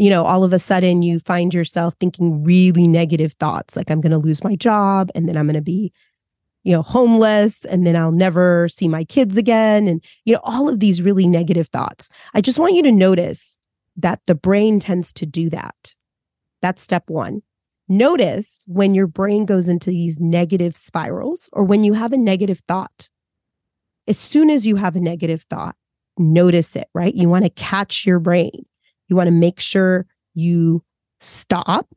you 0.00 0.08
know, 0.08 0.24
all 0.24 0.44
of 0.44 0.54
a 0.54 0.58
sudden 0.58 1.02
you 1.02 1.18
find 1.18 1.52
yourself 1.52 1.94
thinking 2.00 2.42
really 2.42 2.88
negative 2.88 3.34
thoughts 3.34 3.76
like, 3.76 3.90
I'm 3.90 4.00
going 4.00 4.12
to 4.12 4.18
lose 4.18 4.42
my 4.42 4.56
job 4.56 5.10
and 5.14 5.28
then 5.28 5.36
I'm 5.36 5.44
going 5.44 5.56
to 5.56 5.60
be, 5.60 5.92
you 6.62 6.72
know, 6.72 6.80
homeless 6.80 7.66
and 7.66 7.86
then 7.86 7.96
I'll 7.96 8.10
never 8.10 8.66
see 8.70 8.88
my 8.88 9.04
kids 9.04 9.36
again. 9.36 9.86
And, 9.86 10.02
you 10.24 10.32
know, 10.32 10.40
all 10.42 10.70
of 10.70 10.80
these 10.80 11.02
really 11.02 11.26
negative 11.26 11.68
thoughts. 11.68 12.08
I 12.32 12.40
just 12.40 12.58
want 12.58 12.76
you 12.76 12.82
to 12.84 12.92
notice 12.92 13.58
that 13.94 14.20
the 14.26 14.34
brain 14.34 14.80
tends 14.80 15.12
to 15.12 15.26
do 15.26 15.50
that. 15.50 15.94
That's 16.62 16.82
step 16.82 17.04
one. 17.08 17.42
Notice 17.86 18.64
when 18.66 18.94
your 18.94 19.06
brain 19.06 19.44
goes 19.44 19.68
into 19.68 19.90
these 19.90 20.18
negative 20.18 20.78
spirals 20.78 21.50
or 21.52 21.62
when 21.62 21.84
you 21.84 21.92
have 21.92 22.14
a 22.14 22.16
negative 22.16 22.62
thought. 22.66 23.10
As 24.08 24.16
soon 24.18 24.48
as 24.48 24.66
you 24.66 24.76
have 24.76 24.96
a 24.96 25.00
negative 25.00 25.42
thought, 25.42 25.76
notice 26.16 26.74
it, 26.74 26.88
right? 26.94 27.14
You 27.14 27.28
want 27.28 27.44
to 27.44 27.50
catch 27.50 28.06
your 28.06 28.18
brain. 28.18 28.64
You 29.10 29.16
want 29.16 29.26
to 29.26 29.32
make 29.32 29.60
sure 29.60 30.06
you 30.34 30.82
stop 31.20 31.88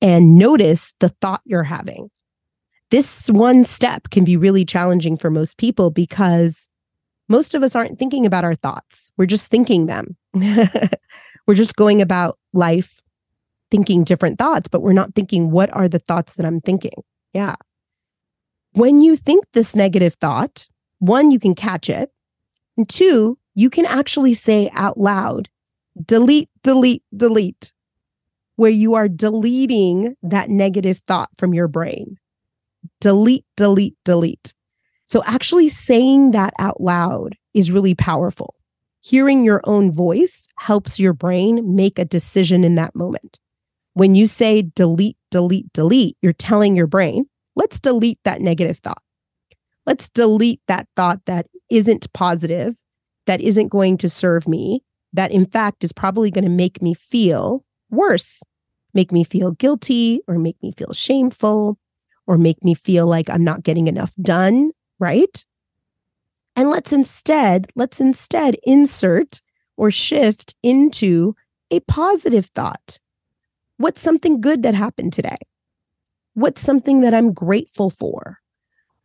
and 0.00 0.38
notice 0.38 0.94
the 1.00 1.08
thought 1.08 1.40
you're 1.44 1.64
having. 1.64 2.10
This 2.90 3.28
one 3.28 3.64
step 3.64 4.10
can 4.10 4.24
be 4.24 4.36
really 4.36 4.64
challenging 4.64 5.16
for 5.16 5.30
most 5.30 5.56
people 5.56 5.90
because 5.90 6.68
most 7.28 7.54
of 7.54 7.62
us 7.62 7.74
aren't 7.74 7.98
thinking 7.98 8.26
about 8.26 8.44
our 8.44 8.54
thoughts. 8.54 9.10
We're 9.16 9.26
just 9.26 9.50
thinking 9.50 9.86
them. 9.86 10.16
we're 10.34 11.54
just 11.54 11.76
going 11.76 12.02
about 12.02 12.38
life 12.52 13.00
thinking 13.70 14.04
different 14.04 14.38
thoughts, 14.38 14.68
but 14.68 14.82
we're 14.82 14.92
not 14.92 15.14
thinking, 15.14 15.50
what 15.50 15.72
are 15.72 15.88
the 15.88 15.98
thoughts 15.98 16.34
that 16.34 16.46
I'm 16.46 16.60
thinking? 16.60 17.02
Yeah. 17.32 17.56
When 18.72 19.00
you 19.00 19.16
think 19.16 19.46
this 19.52 19.74
negative 19.74 20.14
thought, 20.14 20.68
one, 20.98 21.30
you 21.30 21.38
can 21.38 21.54
catch 21.54 21.88
it. 21.88 22.10
And 22.76 22.88
two, 22.88 23.38
you 23.54 23.70
can 23.70 23.86
actually 23.86 24.34
say 24.34 24.70
out 24.74 24.98
loud, 24.98 25.48
delete, 26.02 26.48
delete, 26.62 27.02
delete, 27.16 27.72
where 28.56 28.70
you 28.70 28.94
are 28.94 29.08
deleting 29.08 30.16
that 30.22 30.48
negative 30.48 30.98
thought 30.98 31.30
from 31.36 31.54
your 31.54 31.68
brain. 31.68 32.18
Delete, 33.00 33.44
delete, 33.56 33.96
delete. 34.04 34.54
So 35.06 35.22
actually 35.26 35.68
saying 35.68 36.32
that 36.32 36.54
out 36.58 36.80
loud 36.80 37.36
is 37.52 37.70
really 37.70 37.94
powerful. 37.94 38.54
Hearing 39.00 39.44
your 39.44 39.60
own 39.64 39.92
voice 39.92 40.48
helps 40.58 40.98
your 40.98 41.12
brain 41.12 41.74
make 41.76 41.98
a 41.98 42.04
decision 42.04 42.64
in 42.64 42.74
that 42.76 42.94
moment. 42.94 43.38
When 43.92 44.14
you 44.14 44.26
say 44.26 44.62
delete, 44.62 45.18
delete, 45.30 45.72
delete, 45.72 46.16
you're 46.22 46.32
telling 46.32 46.74
your 46.74 46.86
brain, 46.86 47.26
let's 47.54 47.80
delete 47.80 48.18
that 48.24 48.40
negative 48.40 48.78
thought. 48.78 49.02
Let's 49.86 50.08
delete 50.08 50.62
that 50.68 50.88
thought 50.96 51.20
that 51.26 51.46
isn't 51.70 52.12
positive, 52.12 52.76
that 53.26 53.40
isn't 53.40 53.68
going 53.68 53.98
to 53.98 54.08
serve 54.08 54.48
me, 54.48 54.82
that 55.14 55.30
in 55.30 55.46
fact 55.46 55.82
is 55.82 55.92
probably 55.92 56.30
going 56.30 56.44
to 56.44 56.50
make 56.50 56.82
me 56.82 56.92
feel 56.92 57.64
worse, 57.90 58.42
make 58.92 59.10
me 59.10 59.24
feel 59.24 59.52
guilty 59.52 60.20
or 60.28 60.38
make 60.38 60.56
me 60.62 60.72
feel 60.72 60.92
shameful 60.92 61.78
or 62.26 62.36
make 62.36 62.62
me 62.62 62.74
feel 62.74 63.06
like 63.06 63.30
I'm 63.30 63.44
not 63.44 63.62
getting 63.62 63.86
enough 63.86 64.12
done, 64.20 64.72
right? 64.98 65.44
And 66.56 66.70
let's 66.70 66.92
instead, 66.92 67.70
let's 67.74 68.00
instead 68.00 68.56
insert 68.64 69.40
or 69.76 69.90
shift 69.90 70.54
into 70.62 71.34
a 71.70 71.80
positive 71.80 72.46
thought. 72.46 72.98
What's 73.76 74.00
something 74.00 74.40
good 74.40 74.62
that 74.62 74.74
happened 74.74 75.12
today? 75.12 75.36
What's 76.34 76.60
something 76.60 77.00
that 77.00 77.14
I'm 77.14 77.32
grateful 77.32 77.90
for? 77.90 78.38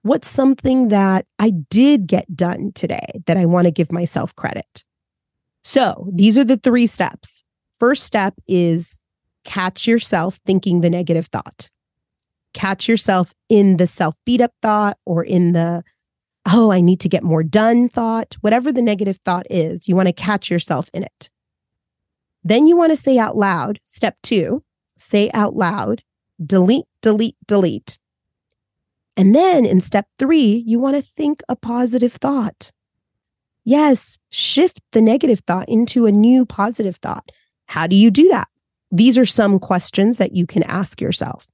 What's 0.01 0.29
something 0.29 0.89
that 0.89 1.25
I 1.37 1.51
did 1.51 2.07
get 2.07 2.35
done 2.35 2.71
today 2.73 3.21
that 3.25 3.37
I 3.37 3.45
want 3.45 3.65
to 3.65 3.71
give 3.71 3.91
myself 3.91 4.35
credit? 4.35 4.83
So 5.63 6.07
these 6.11 6.37
are 6.37 6.43
the 6.43 6.57
three 6.57 6.87
steps. 6.87 7.43
First 7.73 8.03
step 8.03 8.33
is 8.47 8.99
catch 9.45 9.87
yourself 9.87 10.39
thinking 10.45 10.81
the 10.81 10.89
negative 10.89 11.27
thought. 11.27 11.69
Catch 12.53 12.87
yourself 12.87 13.33
in 13.47 13.77
the 13.77 13.87
self 13.87 14.15
beat 14.25 14.41
up 14.41 14.51
thought 14.61 14.97
or 15.05 15.23
in 15.23 15.53
the, 15.53 15.83
oh, 16.45 16.71
I 16.71 16.81
need 16.81 16.99
to 17.01 17.09
get 17.09 17.23
more 17.23 17.43
done 17.43 17.87
thought, 17.87 18.35
whatever 18.41 18.71
the 18.71 18.81
negative 18.81 19.19
thought 19.23 19.45
is, 19.49 19.87
you 19.87 19.95
want 19.95 20.07
to 20.07 20.13
catch 20.13 20.49
yourself 20.49 20.89
in 20.93 21.03
it. 21.03 21.29
Then 22.43 22.67
you 22.67 22.75
want 22.75 22.91
to 22.91 22.95
say 22.95 23.17
out 23.17 23.35
loud, 23.35 23.79
step 23.83 24.17
two, 24.23 24.63
say 24.97 25.29
out 25.33 25.55
loud, 25.55 26.01
delete, 26.43 26.85
delete, 27.01 27.35
delete. 27.47 27.99
And 29.15 29.35
then 29.35 29.65
in 29.65 29.81
step 29.81 30.07
three, 30.17 30.63
you 30.65 30.79
want 30.79 30.95
to 30.95 31.01
think 31.01 31.41
a 31.49 31.55
positive 31.55 32.13
thought. 32.13 32.71
Yes, 33.69 34.17
shift 34.31 34.81
the 34.93 35.01
negative 35.01 35.41
thought 35.45 35.69
into 35.69 36.07
a 36.07 36.11
new 36.11 36.43
positive 36.43 36.95
thought. 36.95 37.31
How 37.67 37.85
do 37.85 37.95
you 37.95 38.09
do 38.09 38.27
that? 38.29 38.47
These 38.89 39.15
are 39.15 39.27
some 39.27 39.59
questions 39.59 40.17
that 40.17 40.31
you 40.31 40.47
can 40.47 40.63
ask 40.63 40.99
yourself. 40.99 41.45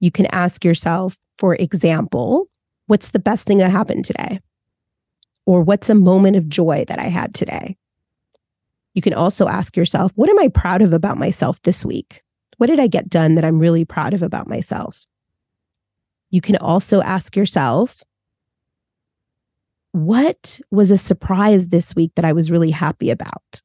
You 0.00 0.10
can 0.10 0.24
ask 0.32 0.64
yourself, 0.64 1.18
For 1.36 1.54
example, 1.56 2.46
what's 2.86 3.10
the 3.10 3.18
best 3.18 3.46
thing 3.46 3.58
that 3.58 3.70
happened 3.70 4.06
today? 4.06 4.40
Or 5.44 5.60
what's 5.60 5.90
a 5.90 5.94
moment 5.94 6.36
of 6.36 6.48
joy 6.48 6.86
that 6.88 6.98
I 6.98 7.08
had 7.08 7.34
today? 7.34 7.76
You 8.94 9.02
can 9.02 9.12
also 9.12 9.46
ask 9.46 9.76
yourself, 9.76 10.12
what 10.14 10.30
am 10.30 10.38
I 10.38 10.48
proud 10.48 10.80
of 10.80 10.94
about 10.94 11.18
myself 11.18 11.60
this 11.60 11.84
week? 11.84 12.22
What 12.56 12.68
did 12.68 12.80
I 12.80 12.86
get 12.86 13.10
done 13.10 13.34
that 13.34 13.44
I'm 13.44 13.58
really 13.58 13.84
proud 13.84 14.14
of 14.14 14.22
about 14.22 14.48
myself? 14.48 15.04
You 16.30 16.40
can 16.40 16.56
also 16.56 17.02
ask 17.02 17.36
yourself, 17.36 18.02
what 19.92 20.60
was 20.70 20.90
a 20.90 20.98
surprise 20.98 21.68
this 21.68 21.94
week 21.94 22.12
that 22.16 22.24
I 22.24 22.32
was 22.32 22.50
really 22.50 22.70
happy 22.70 23.10
about? 23.10 23.62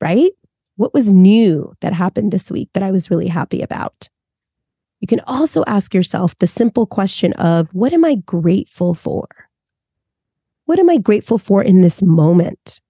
Right? 0.00 0.32
What 0.76 0.92
was 0.92 1.10
new 1.10 1.72
that 1.80 1.92
happened 1.92 2.32
this 2.32 2.50
week 2.50 2.68
that 2.74 2.82
I 2.82 2.90
was 2.90 3.10
really 3.10 3.28
happy 3.28 3.62
about? 3.62 4.10
You 5.00 5.06
can 5.06 5.20
also 5.20 5.64
ask 5.66 5.94
yourself 5.94 6.36
the 6.38 6.46
simple 6.46 6.86
question 6.86 7.32
of 7.34 7.70
what 7.72 7.92
am 7.92 8.04
I 8.04 8.16
grateful 8.16 8.94
for? 8.94 9.28
What 10.64 10.78
am 10.78 10.90
I 10.90 10.98
grateful 10.98 11.38
for 11.38 11.62
in 11.62 11.80
this 11.80 12.02
moment? 12.02 12.80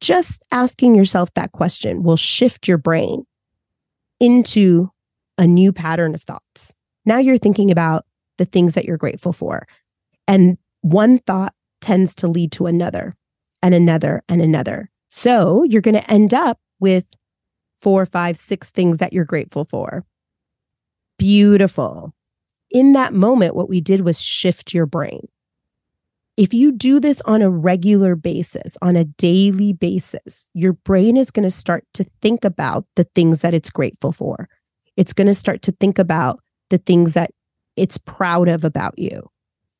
Just 0.00 0.44
asking 0.52 0.94
yourself 0.94 1.32
that 1.34 1.52
question 1.52 2.02
will 2.02 2.16
shift 2.16 2.66
your 2.66 2.78
brain 2.78 3.24
into 4.20 4.90
a 5.38 5.46
new 5.46 5.72
pattern 5.72 6.14
of 6.14 6.22
thoughts. 6.22 6.74
Now 7.04 7.18
you're 7.18 7.38
thinking 7.38 7.70
about 7.70 8.04
the 8.38 8.44
things 8.44 8.74
that 8.74 8.84
you're 8.84 8.96
grateful 8.96 9.32
for. 9.32 9.66
And 10.26 10.58
one 10.86 11.18
thought 11.18 11.52
tends 11.80 12.14
to 12.14 12.28
lead 12.28 12.52
to 12.52 12.66
another 12.66 13.16
and 13.60 13.74
another 13.74 14.22
and 14.28 14.40
another. 14.40 14.88
So 15.08 15.64
you're 15.64 15.82
going 15.82 15.94
to 15.96 16.10
end 16.10 16.32
up 16.32 16.58
with 16.78 17.06
four, 17.78 18.06
five, 18.06 18.36
six 18.36 18.70
things 18.70 18.98
that 18.98 19.12
you're 19.12 19.24
grateful 19.24 19.64
for. 19.64 20.04
Beautiful. 21.18 22.14
In 22.70 22.92
that 22.92 23.12
moment, 23.12 23.56
what 23.56 23.68
we 23.68 23.80
did 23.80 24.02
was 24.02 24.22
shift 24.22 24.72
your 24.72 24.86
brain. 24.86 25.26
If 26.36 26.52
you 26.52 26.70
do 26.70 27.00
this 27.00 27.20
on 27.22 27.42
a 27.42 27.50
regular 27.50 28.14
basis, 28.14 28.76
on 28.82 28.94
a 28.94 29.04
daily 29.04 29.72
basis, 29.72 30.50
your 30.52 30.74
brain 30.74 31.16
is 31.16 31.30
going 31.30 31.44
to 31.44 31.50
start 31.50 31.84
to 31.94 32.04
think 32.20 32.44
about 32.44 32.84
the 32.94 33.04
things 33.14 33.40
that 33.40 33.54
it's 33.54 33.70
grateful 33.70 34.12
for. 34.12 34.48
It's 34.96 35.14
going 35.14 35.28
to 35.28 35.34
start 35.34 35.62
to 35.62 35.72
think 35.72 35.98
about 35.98 36.40
the 36.70 36.78
things 36.78 37.14
that 37.14 37.30
it's 37.76 37.98
proud 37.98 38.48
of 38.48 38.64
about 38.64 38.98
you. 38.98 39.28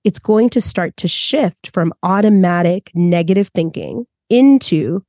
It's 0.06 0.20
going 0.20 0.50
to 0.50 0.60
start 0.60 0.96
to 0.98 1.08
shift 1.08 1.72
from 1.74 1.92
automatic 2.04 2.92
negative 2.94 3.50
thinking 3.52 4.06
into 4.30 5.02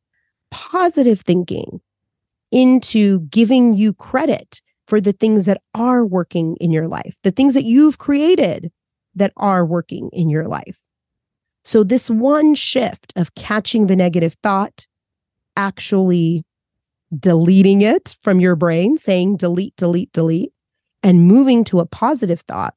positive 0.50 1.22
thinking, 1.22 1.82
into 2.52 3.20
giving 3.30 3.76
you 3.76 3.94
credit 3.94 4.60
for 4.88 5.00
the 5.00 5.12
things 5.14 5.46
that 5.46 5.62
are 5.76 6.04
working 6.04 6.56
in 6.60 6.72
your 6.72 6.88
life, 6.88 7.16
the 7.22 7.30
things 7.30 7.54
that 7.54 7.66
you've 7.66 8.00
created 8.00 8.72
that 9.14 9.34
are 9.38 9.64
working 9.64 10.10
in 10.14 10.32
your 10.32 10.48
life. 10.48 10.80
So, 11.64 11.84
this 11.84 12.10
one 12.10 12.56
shift 12.56 13.14
of 13.16 13.36
catching 13.36 13.86
the 13.86 13.96
negative 13.96 14.36
thought, 14.42 14.88
actually 15.56 16.44
deleting 17.16 17.84
it 17.84 18.16
from 18.24 18.40
your 18.40 18.56
brain, 18.56 18.98
saying 18.98 19.38
delete, 19.38 19.76
delete, 19.76 20.12
delete, 20.12 20.54
and 21.04 21.28
moving 21.28 21.64
to 21.66 21.82
a 21.82 21.86
positive 21.86 22.42
thought, 22.48 22.74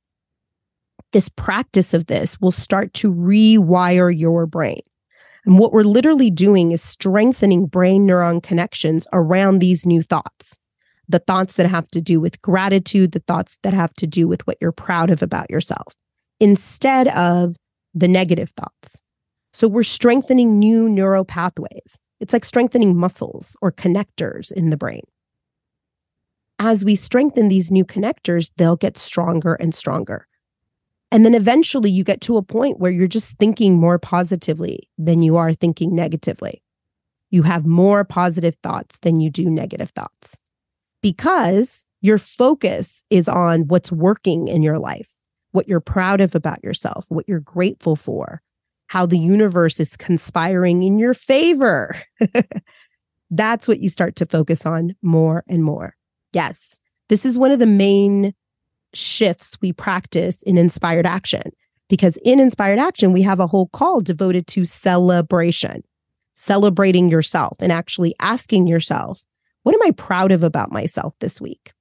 this 1.13 1.29
practice 1.29 1.95
of 1.95 2.07
this 2.07 2.41
will 2.41 2.51
start 2.51 2.95
to 2.95 3.13
rewire 3.13 4.17
your 4.17 4.47
brain. 4.47 4.81
And 5.45 5.59
what 5.59 5.73
we're 5.73 5.83
literally 5.83 6.31
doing 6.31 6.73
is 6.73 6.83
strengthening 6.83 7.67
brain 7.67 8.07
neuron 8.07 8.43
connections 8.43 9.07
around 9.13 9.59
these 9.59 9.87
new 9.87 10.03
thoughts. 10.03 10.59
The 11.09 11.19
thoughts 11.19 11.57
that 11.57 11.67
have 11.67 11.89
to 11.89 12.01
do 12.01 12.21
with 12.21 12.41
gratitude, 12.43 13.13
the 13.13 13.23
thoughts 13.27 13.59
that 13.63 13.73
have 13.73 13.95
to 13.95 14.07
do 14.07 14.29
with 14.29 14.47
what 14.47 14.59
you're 14.61 14.71
proud 14.71 15.11
of 15.11 15.23
about 15.23 15.51
yourself, 15.51 15.95
instead 16.39 17.09
of 17.09 17.57
the 17.95 18.09
negative 18.09 18.51
thoughts. 18.51 19.03
So 19.53 19.67
we're 19.67 19.83
strengthening 19.83 20.59
new 20.59 20.89
neural 20.89 21.25
pathways. 21.25 22.01
It's 22.21 22.33
like 22.33 22.45
strengthening 22.45 22.97
muscles 22.97 23.57
or 23.61 23.73
connectors 23.73 24.53
in 24.53 24.71
the 24.71 24.77
brain. 24.77 25.03
As 26.59 26.85
we 26.85 26.95
strengthen 26.95 27.49
these 27.49 27.71
new 27.71 27.85
connectors, 27.85 28.53
they'll 28.57 28.77
get 28.77 28.99
stronger 28.99 29.55
and 29.55 29.75
stronger. 29.75 30.29
And 31.13 31.25
then 31.25 31.35
eventually 31.35 31.91
you 31.91 32.05
get 32.05 32.21
to 32.23 32.37
a 32.37 32.43
point 32.43 32.79
where 32.79 32.91
you're 32.91 33.09
just 33.09 33.37
thinking 33.39 33.81
more 33.81 33.99
positively 33.99 34.89
than 34.97 35.23
you 35.23 35.37
are 35.37 35.53
thinking 35.53 35.95
negatively. 35.95 36.63
You 37.31 37.43
have 37.43 37.67
more 37.67 38.05
positive 38.05 38.57
thoughts 38.63 39.01
than 39.01 39.21
you 39.21 39.31
do 39.31 39.51
negative 39.51 39.91
thoughts 39.91 40.39
because 41.03 41.85
your 42.01 42.19
focus 42.19 43.05
is 43.11 43.29
on 43.29 43.69
what's 43.69 43.93
working 43.93 44.49
in 44.49 44.63
your 44.63 44.79
life 44.79 45.13
what 45.53 45.69
you're 45.69 45.81
proud 45.81 46.21
of 46.21 46.35
about 46.35 46.63
yourself, 46.63 47.07
what 47.09 47.29
you're 47.29 47.41
grateful 47.41 47.97
for, 47.97 48.43
how 48.89 49.07
the 49.07 49.19
universe 49.19 49.81
is 49.81 49.97
conspiring 49.97 50.83
in 50.83 50.99
your 50.99 51.15
favor. 51.15 51.97
That's 53.31 53.69
what 53.69 53.81
you 53.81 53.89
start 53.89 54.17
to 54.17 54.27
focus 54.27 54.67
on 54.67 54.95
more 55.03 55.45
and 55.49 55.65
more. 55.65 55.97
Yes, 56.33 56.81
this 57.09 57.25
is 57.25 57.39
one 57.39 57.51
of 57.51 57.59
the 57.59 57.67
main 57.67 58.35
shifts 58.95 59.57
we 59.61 59.73
practice 59.73 60.43
in 60.43 60.59
inspired 60.59 61.07
action 61.07 61.53
because 61.91 62.17
in 62.19 62.41
inspired 62.41 62.79
action, 62.79 63.13
we 63.13 63.23
have 63.23 63.41
a 63.41 63.47
whole 63.49 63.67
call 63.67 64.01
devoted 64.01 64.47
to 64.47 64.65
celebration, 64.65 65.83
celebrating 66.35 67.11
yourself 67.11 67.59
and 67.61 67.73
actually 67.73 68.15
asking 68.21 68.69
yourself, 68.69 69.23
what 69.65 69.75
am 69.75 69.83
I 69.83 69.91
proud 69.91 70.33
of 70.33 70.43
about 70.43 70.73
myself 70.73 71.15
this 71.19 71.41
week? 71.41 71.73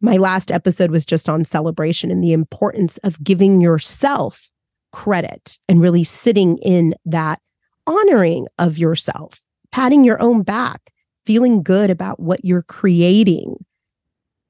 My 0.00 0.18
last 0.18 0.50
episode 0.50 0.90
was 0.90 1.04
just 1.06 1.28
on 1.28 1.44
celebration 1.44 2.10
and 2.10 2.22
the 2.22 2.32
importance 2.32 2.98
of 2.98 3.22
giving 3.24 3.60
yourself 3.60 4.50
credit 4.92 5.58
and 5.68 5.80
really 5.80 6.04
sitting 6.04 6.58
in 6.58 6.94
that 7.06 7.40
honoring 7.86 8.46
of 8.58 8.78
yourself, 8.78 9.40
patting 9.72 10.04
your 10.04 10.20
own 10.20 10.42
back, 10.42 10.92
feeling 11.24 11.62
good 11.62 11.90
about 11.90 12.20
what 12.20 12.44
you're 12.44 12.62
creating 12.62 13.56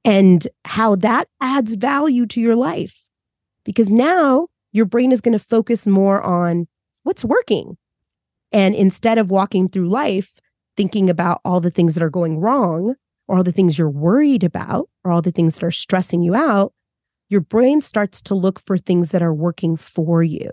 and 0.05 0.47
how 0.65 0.97
that 0.97 1.29
adds 1.41 1.75
value 1.75 2.27
to 2.27 2.41
your 2.41 2.57
life. 2.57 3.09
Because 3.65 3.91
now 3.91 4.49
your 4.73 4.87
brain 4.87 5.13
is 5.13 5.21
going 5.21 5.39
to 5.39 5.45
focus 5.45 5.87
more 5.87 6.23
on 6.23 6.67
what's 7.03 7.25
working. 7.25 7.77
And 8.53 8.75
instead 8.75 9.19
of 9.19 9.31
walking 9.31 9.69
through 9.69 9.89
life 9.89 10.41
thinking 10.77 11.11
about 11.11 11.41
all 11.45 11.61
the 11.61 11.71
things 11.71 11.95
that 11.95 12.03
are 12.03 12.11
going 12.11 12.39
wrong, 12.39 12.95
or 13.31 13.37
all 13.37 13.45
the 13.45 13.53
things 13.53 13.79
you're 13.79 13.89
worried 13.89 14.43
about 14.43 14.91
or 15.05 15.13
all 15.13 15.23
the 15.23 15.31
things 15.31 15.55
that 15.55 15.63
are 15.63 15.71
stressing 15.71 16.21
you 16.21 16.35
out, 16.35 16.73
your 17.29 17.41
brain 17.41 17.81
starts 17.81 18.21
to 18.21 18.35
look 18.35 18.61
for 18.67 18.77
things 18.77 19.13
that 19.13 19.23
are 19.23 19.33
working 19.33 19.77
for 19.77 20.25
you, 20.25 20.51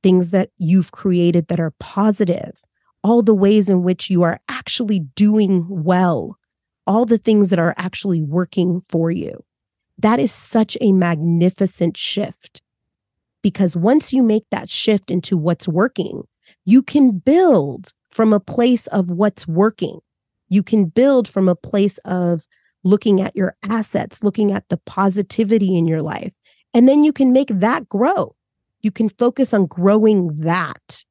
things 0.00 0.30
that 0.30 0.50
you've 0.58 0.92
created 0.92 1.48
that 1.48 1.58
are 1.58 1.74
positive, 1.80 2.62
all 3.02 3.20
the 3.20 3.34
ways 3.34 3.68
in 3.68 3.82
which 3.82 4.10
you 4.10 4.22
are 4.22 4.38
actually 4.48 5.00
doing 5.16 5.66
well, 5.68 6.37
all 6.88 7.04
the 7.04 7.18
things 7.18 7.50
that 7.50 7.60
are 7.60 7.74
actually 7.76 8.20
working 8.20 8.80
for 8.88 9.12
you. 9.12 9.44
That 9.98 10.18
is 10.18 10.32
such 10.32 10.76
a 10.80 10.92
magnificent 10.92 11.96
shift 11.96 12.62
because 13.42 13.76
once 13.76 14.12
you 14.12 14.24
make 14.24 14.44
that 14.50 14.68
shift 14.68 15.10
into 15.10 15.36
what's 15.36 15.68
working, 15.68 16.24
you 16.64 16.82
can 16.82 17.18
build 17.18 17.92
from 18.10 18.32
a 18.32 18.40
place 18.40 18.88
of 18.88 19.10
what's 19.10 19.46
working 19.46 20.00
you 20.48 20.62
can 20.62 20.86
build 20.86 21.28
from 21.28 21.48
a 21.48 21.54
place 21.54 21.98
of 21.98 22.46
looking 22.84 23.20
at 23.20 23.36
your 23.36 23.56
assets, 23.68 24.22
looking 24.22 24.52
at 24.52 24.68
the 24.68 24.78
positivity 24.78 25.76
in 25.76 25.86
your 25.86 26.02
life, 26.02 26.32
and 26.74 26.88
then 26.88 27.04
you 27.04 27.12
can 27.12 27.32
make 27.32 27.48
that 27.48 27.88
grow. 27.88 28.34
You 28.82 28.90
can 28.90 29.08
focus 29.08 29.52
on 29.52 29.66
growing 29.66 30.34
that 30.40 31.04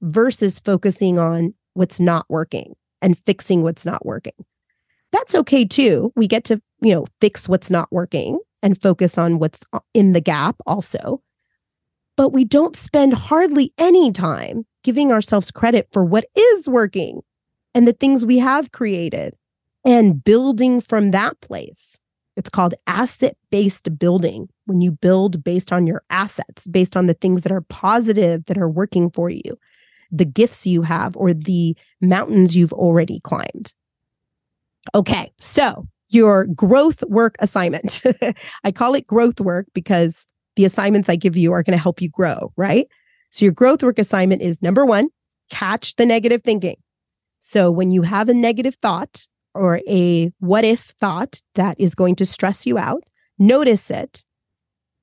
versus 0.00 0.58
focusing 0.58 1.18
on 1.18 1.54
what's 1.74 1.98
not 2.00 2.26
working 2.28 2.74
and 3.02 3.18
fixing 3.18 3.62
what's 3.62 3.84
not 3.84 4.06
working. 4.06 4.32
That's 5.14 5.36
okay 5.36 5.64
too. 5.64 6.12
We 6.16 6.26
get 6.26 6.42
to, 6.46 6.60
you 6.80 6.92
know, 6.92 7.06
fix 7.20 7.48
what's 7.48 7.70
not 7.70 7.86
working 7.92 8.40
and 8.64 8.80
focus 8.80 9.16
on 9.16 9.38
what's 9.38 9.60
uh, 9.72 9.78
in 9.94 10.12
the 10.12 10.20
gap 10.20 10.56
also. 10.66 11.22
But 12.16 12.30
we 12.30 12.44
don't 12.44 12.74
spend 12.74 13.14
hardly 13.14 13.72
any 13.78 14.10
time 14.10 14.66
giving 14.82 15.12
ourselves 15.12 15.52
credit 15.52 15.86
for 15.92 16.04
what 16.04 16.24
is 16.34 16.68
working 16.68 17.20
and 17.76 17.86
the 17.86 17.92
things 17.92 18.26
we 18.26 18.38
have 18.38 18.72
created 18.72 19.36
and 19.84 20.24
building 20.24 20.80
from 20.80 21.12
that 21.12 21.40
place. 21.40 22.00
It's 22.36 22.50
called 22.50 22.74
asset 22.88 23.36
based 23.52 23.96
building. 23.96 24.48
When 24.66 24.80
you 24.80 24.90
build 24.90 25.44
based 25.44 25.72
on 25.72 25.86
your 25.86 26.02
assets, 26.10 26.66
based 26.66 26.96
on 26.96 27.06
the 27.06 27.14
things 27.14 27.42
that 27.42 27.52
are 27.52 27.60
positive 27.60 28.46
that 28.46 28.58
are 28.58 28.68
working 28.68 29.12
for 29.12 29.30
you, 29.30 29.60
the 30.10 30.24
gifts 30.24 30.66
you 30.66 30.82
have, 30.82 31.16
or 31.16 31.32
the 31.32 31.76
mountains 32.00 32.56
you've 32.56 32.72
already 32.72 33.20
climbed. 33.20 33.74
Okay, 34.94 35.32
so 35.40 35.86
your 36.10 36.46
growth 36.46 37.02
work 37.08 37.36
assignment. 37.40 38.02
I 38.64 38.72
call 38.72 38.94
it 38.94 39.06
growth 39.06 39.40
work 39.40 39.66
because 39.74 40.26
the 40.56 40.64
assignments 40.64 41.08
I 41.08 41.16
give 41.16 41.36
you 41.36 41.52
are 41.52 41.62
going 41.62 41.76
to 41.76 41.82
help 41.82 42.00
you 42.00 42.08
grow, 42.08 42.52
right? 42.56 42.86
So 43.30 43.44
your 43.44 43.52
growth 43.52 43.82
work 43.82 43.98
assignment 43.98 44.42
is 44.42 44.62
number 44.62 44.86
one, 44.86 45.08
catch 45.50 45.96
the 45.96 46.06
negative 46.06 46.42
thinking. 46.44 46.76
So 47.38 47.70
when 47.70 47.90
you 47.90 48.02
have 48.02 48.28
a 48.28 48.34
negative 48.34 48.76
thought 48.76 49.26
or 49.54 49.80
a 49.88 50.32
what 50.38 50.64
if 50.64 50.80
thought 50.80 51.40
that 51.54 51.78
is 51.80 51.94
going 51.94 52.16
to 52.16 52.26
stress 52.26 52.66
you 52.66 52.78
out, 52.78 53.02
notice 53.38 53.90
it. 53.90 54.24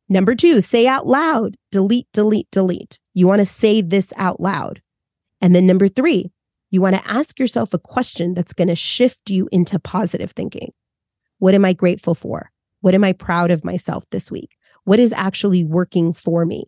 Number 0.07 0.35
two, 0.35 0.61
say 0.61 0.87
out 0.87 1.07
loud, 1.07 1.55
delete, 1.71 2.07
delete, 2.13 2.49
delete. 2.51 2.99
You 3.13 3.27
want 3.27 3.39
to 3.39 3.45
say 3.45 3.81
this 3.81 4.13
out 4.17 4.39
loud. 4.39 4.81
And 5.41 5.55
then 5.55 5.65
number 5.65 5.87
three, 5.87 6.31
you 6.71 6.81
want 6.81 6.95
to 6.95 7.07
ask 7.07 7.37
yourself 7.37 7.73
a 7.73 7.79
question 7.79 8.33
that's 8.33 8.53
going 8.53 8.69
to 8.69 8.75
shift 8.75 9.29
you 9.29 9.47
into 9.51 9.77
positive 9.77 10.31
thinking. 10.31 10.71
What 11.37 11.53
am 11.53 11.65
I 11.65 11.73
grateful 11.73 12.15
for? 12.15 12.49
What 12.79 12.95
am 12.95 13.03
I 13.03 13.11
proud 13.13 13.51
of 13.51 13.65
myself 13.65 14.05
this 14.09 14.31
week? 14.31 14.57
What 14.85 14.99
is 14.99 15.13
actually 15.13 15.63
working 15.63 16.13
for 16.13 16.45
me? 16.45 16.65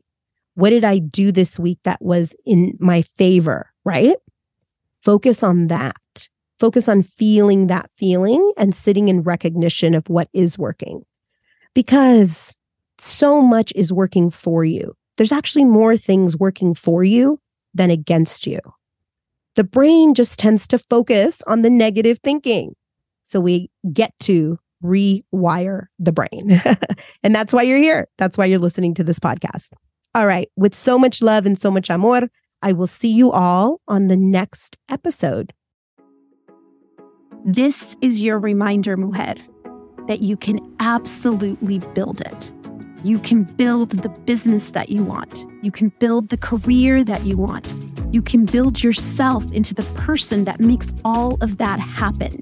What 0.55 0.69
did 0.69 0.83
I 0.83 0.99
do 0.99 1.31
this 1.31 1.57
week 1.57 1.79
that 1.83 2.01
was 2.01 2.35
in 2.45 2.77
my 2.79 3.01
favor? 3.01 3.71
Right? 3.85 4.15
Focus 5.01 5.41
on 5.41 5.67
that. 5.67 6.29
Focus 6.59 6.87
on 6.87 7.01
feeling 7.01 7.67
that 7.67 7.91
feeling 7.91 8.53
and 8.57 8.75
sitting 8.75 9.09
in 9.09 9.23
recognition 9.23 9.95
of 9.95 10.07
what 10.07 10.29
is 10.33 10.57
working. 10.57 11.03
Because 11.73 12.55
so 12.99 13.41
much 13.41 13.73
is 13.75 13.91
working 13.91 14.29
for 14.29 14.63
you. 14.63 14.95
There's 15.17 15.31
actually 15.31 15.65
more 15.65 15.97
things 15.97 16.37
working 16.37 16.73
for 16.73 17.03
you 17.03 17.39
than 17.73 17.89
against 17.89 18.45
you. 18.45 18.59
The 19.55 19.63
brain 19.63 20.13
just 20.13 20.39
tends 20.39 20.67
to 20.69 20.79
focus 20.79 21.41
on 21.45 21.61
the 21.61 21.69
negative 21.69 22.19
thinking. 22.23 22.75
So 23.25 23.39
we 23.39 23.69
get 23.91 24.13
to 24.21 24.59
rewire 24.83 25.85
the 25.99 26.11
brain. 26.11 26.61
and 27.23 27.33
that's 27.33 27.53
why 27.53 27.63
you're 27.63 27.77
here. 27.77 28.07
That's 28.17 28.37
why 28.37 28.45
you're 28.45 28.59
listening 28.59 28.93
to 28.95 29.03
this 29.03 29.19
podcast. 29.19 29.71
All 30.15 30.27
right. 30.27 30.49
With 30.55 30.75
so 30.75 30.97
much 30.97 31.21
love 31.21 31.45
and 31.45 31.57
so 31.57 31.71
much 31.71 31.89
amor, 31.89 32.29
I 32.61 32.73
will 32.73 32.87
see 32.87 33.11
you 33.11 33.31
all 33.31 33.81
on 33.87 34.07
the 34.07 34.17
next 34.17 34.77
episode. 34.89 35.53
This 37.45 37.97
is 38.01 38.21
your 38.21 38.39
reminder, 38.39 38.95
mujer, 38.95 39.35
that 40.07 40.21
you 40.21 40.37
can 40.37 40.59
absolutely 40.79 41.79
build 41.93 42.21
it. 42.21 42.51
You 43.05 43.19
can 43.19 43.43
build 43.43 43.89
the 43.89 44.07
business 44.07 44.71
that 44.71 44.87
you 44.87 45.03
want. 45.03 45.45
You 45.61 45.71
can 45.71 45.89
build 45.99 46.29
the 46.29 46.37
career 46.37 47.03
that 47.03 47.25
you 47.25 47.35
want. 47.35 47.73
You 48.13 48.21
can 48.21 48.45
build 48.45 48.81
yourself 48.81 49.51
into 49.51 49.73
the 49.73 49.83
person 49.95 50.45
that 50.45 50.61
makes 50.61 50.93
all 51.03 51.37
of 51.41 51.57
that 51.57 51.81
happen. 51.81 52.41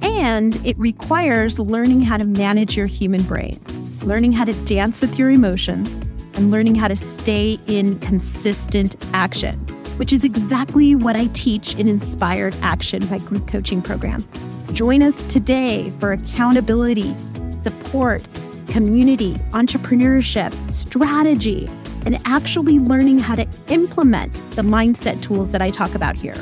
And 0.00 0.54
it 0.64 0.78
requires 0.78 1.58
learning 1.58 2.02
how 2.02 2.18
to 2.18 2.24
manage 2.24 2.76
your 2.76 2.86
human 2.86 3.24
brain, 3.24 3.60
learning 4.02 4.30
how 4.30 4.44
to 4.44 4.52
dance 4.64 5.00
with 5.00 5.18
your 5.18 5.30
emotions, 5.30 5.88
and 6.34 6.52
learning 6.52 6.76
how 6.76 6.86
to 6.86 6.96
stay 6.96 7.58
in 7.66 7.98
consistent 7.98 8.94
action, 9.12 9.54
which 9.96 10.12
is 10.12 10.22
exactly 10.22 10.94
what 10.94 11.16
I 11.16 11.26
teach 11.28 11.74
in 11.74 11.88
Inspired 11.88 12.54
Action, 12.62 13.04
my 13.10 13.18
group 13.18 13.48
coaching 13.48 13.82
program. 13.82 14.24
Join 14.72 15.02
us 15.02 15.26
today 15.26 15.92
for 15.98 16.12
accountability, 16.12 17.12
support, 17.48 18.24
community, 18.68 19.34
entrepreneurship, 19.52 20.52
strategy, 20.70 21.68
and 22.06 22.20
actually 22.24 22.78
learning 22.78 23.18
how 23.18 23.34
to 23.34 23.46
implement 23.68 24.34
the 24.56 24.62
mindset 24.62 25.20
tools 25.22 25.52
that 25.52 25.62
I 25.62 25.70
talk 25.70 25.94
about 25.94 26.16
here. 26.16 26.36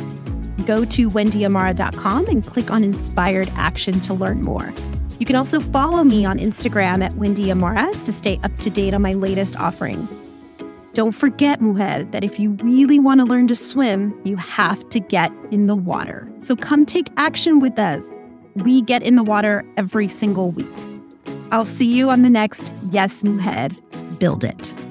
Go 0.67 0.85
to 0.85 1.11
wendyamara.com 1.11 2.27
and 2.27 2.47
click 2.47 2.71
on 2.71 2.85
Inspired 2.85 3.51
Action 3.57 4.01
to 4.03 4.15
learn 4.15 4.43
more. 4.43 4.73
You 5.19 5.27
can 5.27 5.37
also 5.37 5.61
follow 5.61 6.05
me 6.05 6.25
on 6.25 6.39
Instagram 6.39 7.05
at 7.05 7.15
Wendy 7.15 7.51
Amara 7.51 7.93
to 8.05 8.13
stay 8.13 8.41
up 8.43 8.57
to 8.59 8.71
date 8.71 8.95
on 8.95 9.03
my 9.03 9.13
latest 9.13 9.57
offerings. 9.57 10.17
Don't 10.95 11.13
forget, 11.13 11.61
mujer, 11.61 12.05
that 12.11 12.23
if 12.23 12.39
you 12.39 12.51
really 12.63 12.99
want 12.99 13.21
to 13.21 13.25
learn 13.25 13.49
to 13.49 13.55
swim, 13.55 14.19
you 14.25 14.37
have 14.37 14.87
to 14.91 15.01
get 15.01 15.33
in 15.51 15.67
the 15.67 15.77
water. 15.77 16.31
So 16.39 16.55
come 16.55 16.85
take 16.85 17.09
action 17.17 17.61
with 17.61 17.79
us. 17.79 18.05
We 18.57 18.83
get 18.83 19.03
in 19.03 19.17
the 19.17 19.23
water 19.23 19.65
every 19.77 20.09
single 20.09 20.51
week. 20.51 20.92
I'll 21.53 21.67
see 21.67 21.87
you 21.87 22.09
on 22.09 22.23
the 22.23 22.31
next 22.31 22.73
Yes 22.91 23.23
Mujer. 23.23 23.69
Build 24.19 24.43
it. 24.43 24.82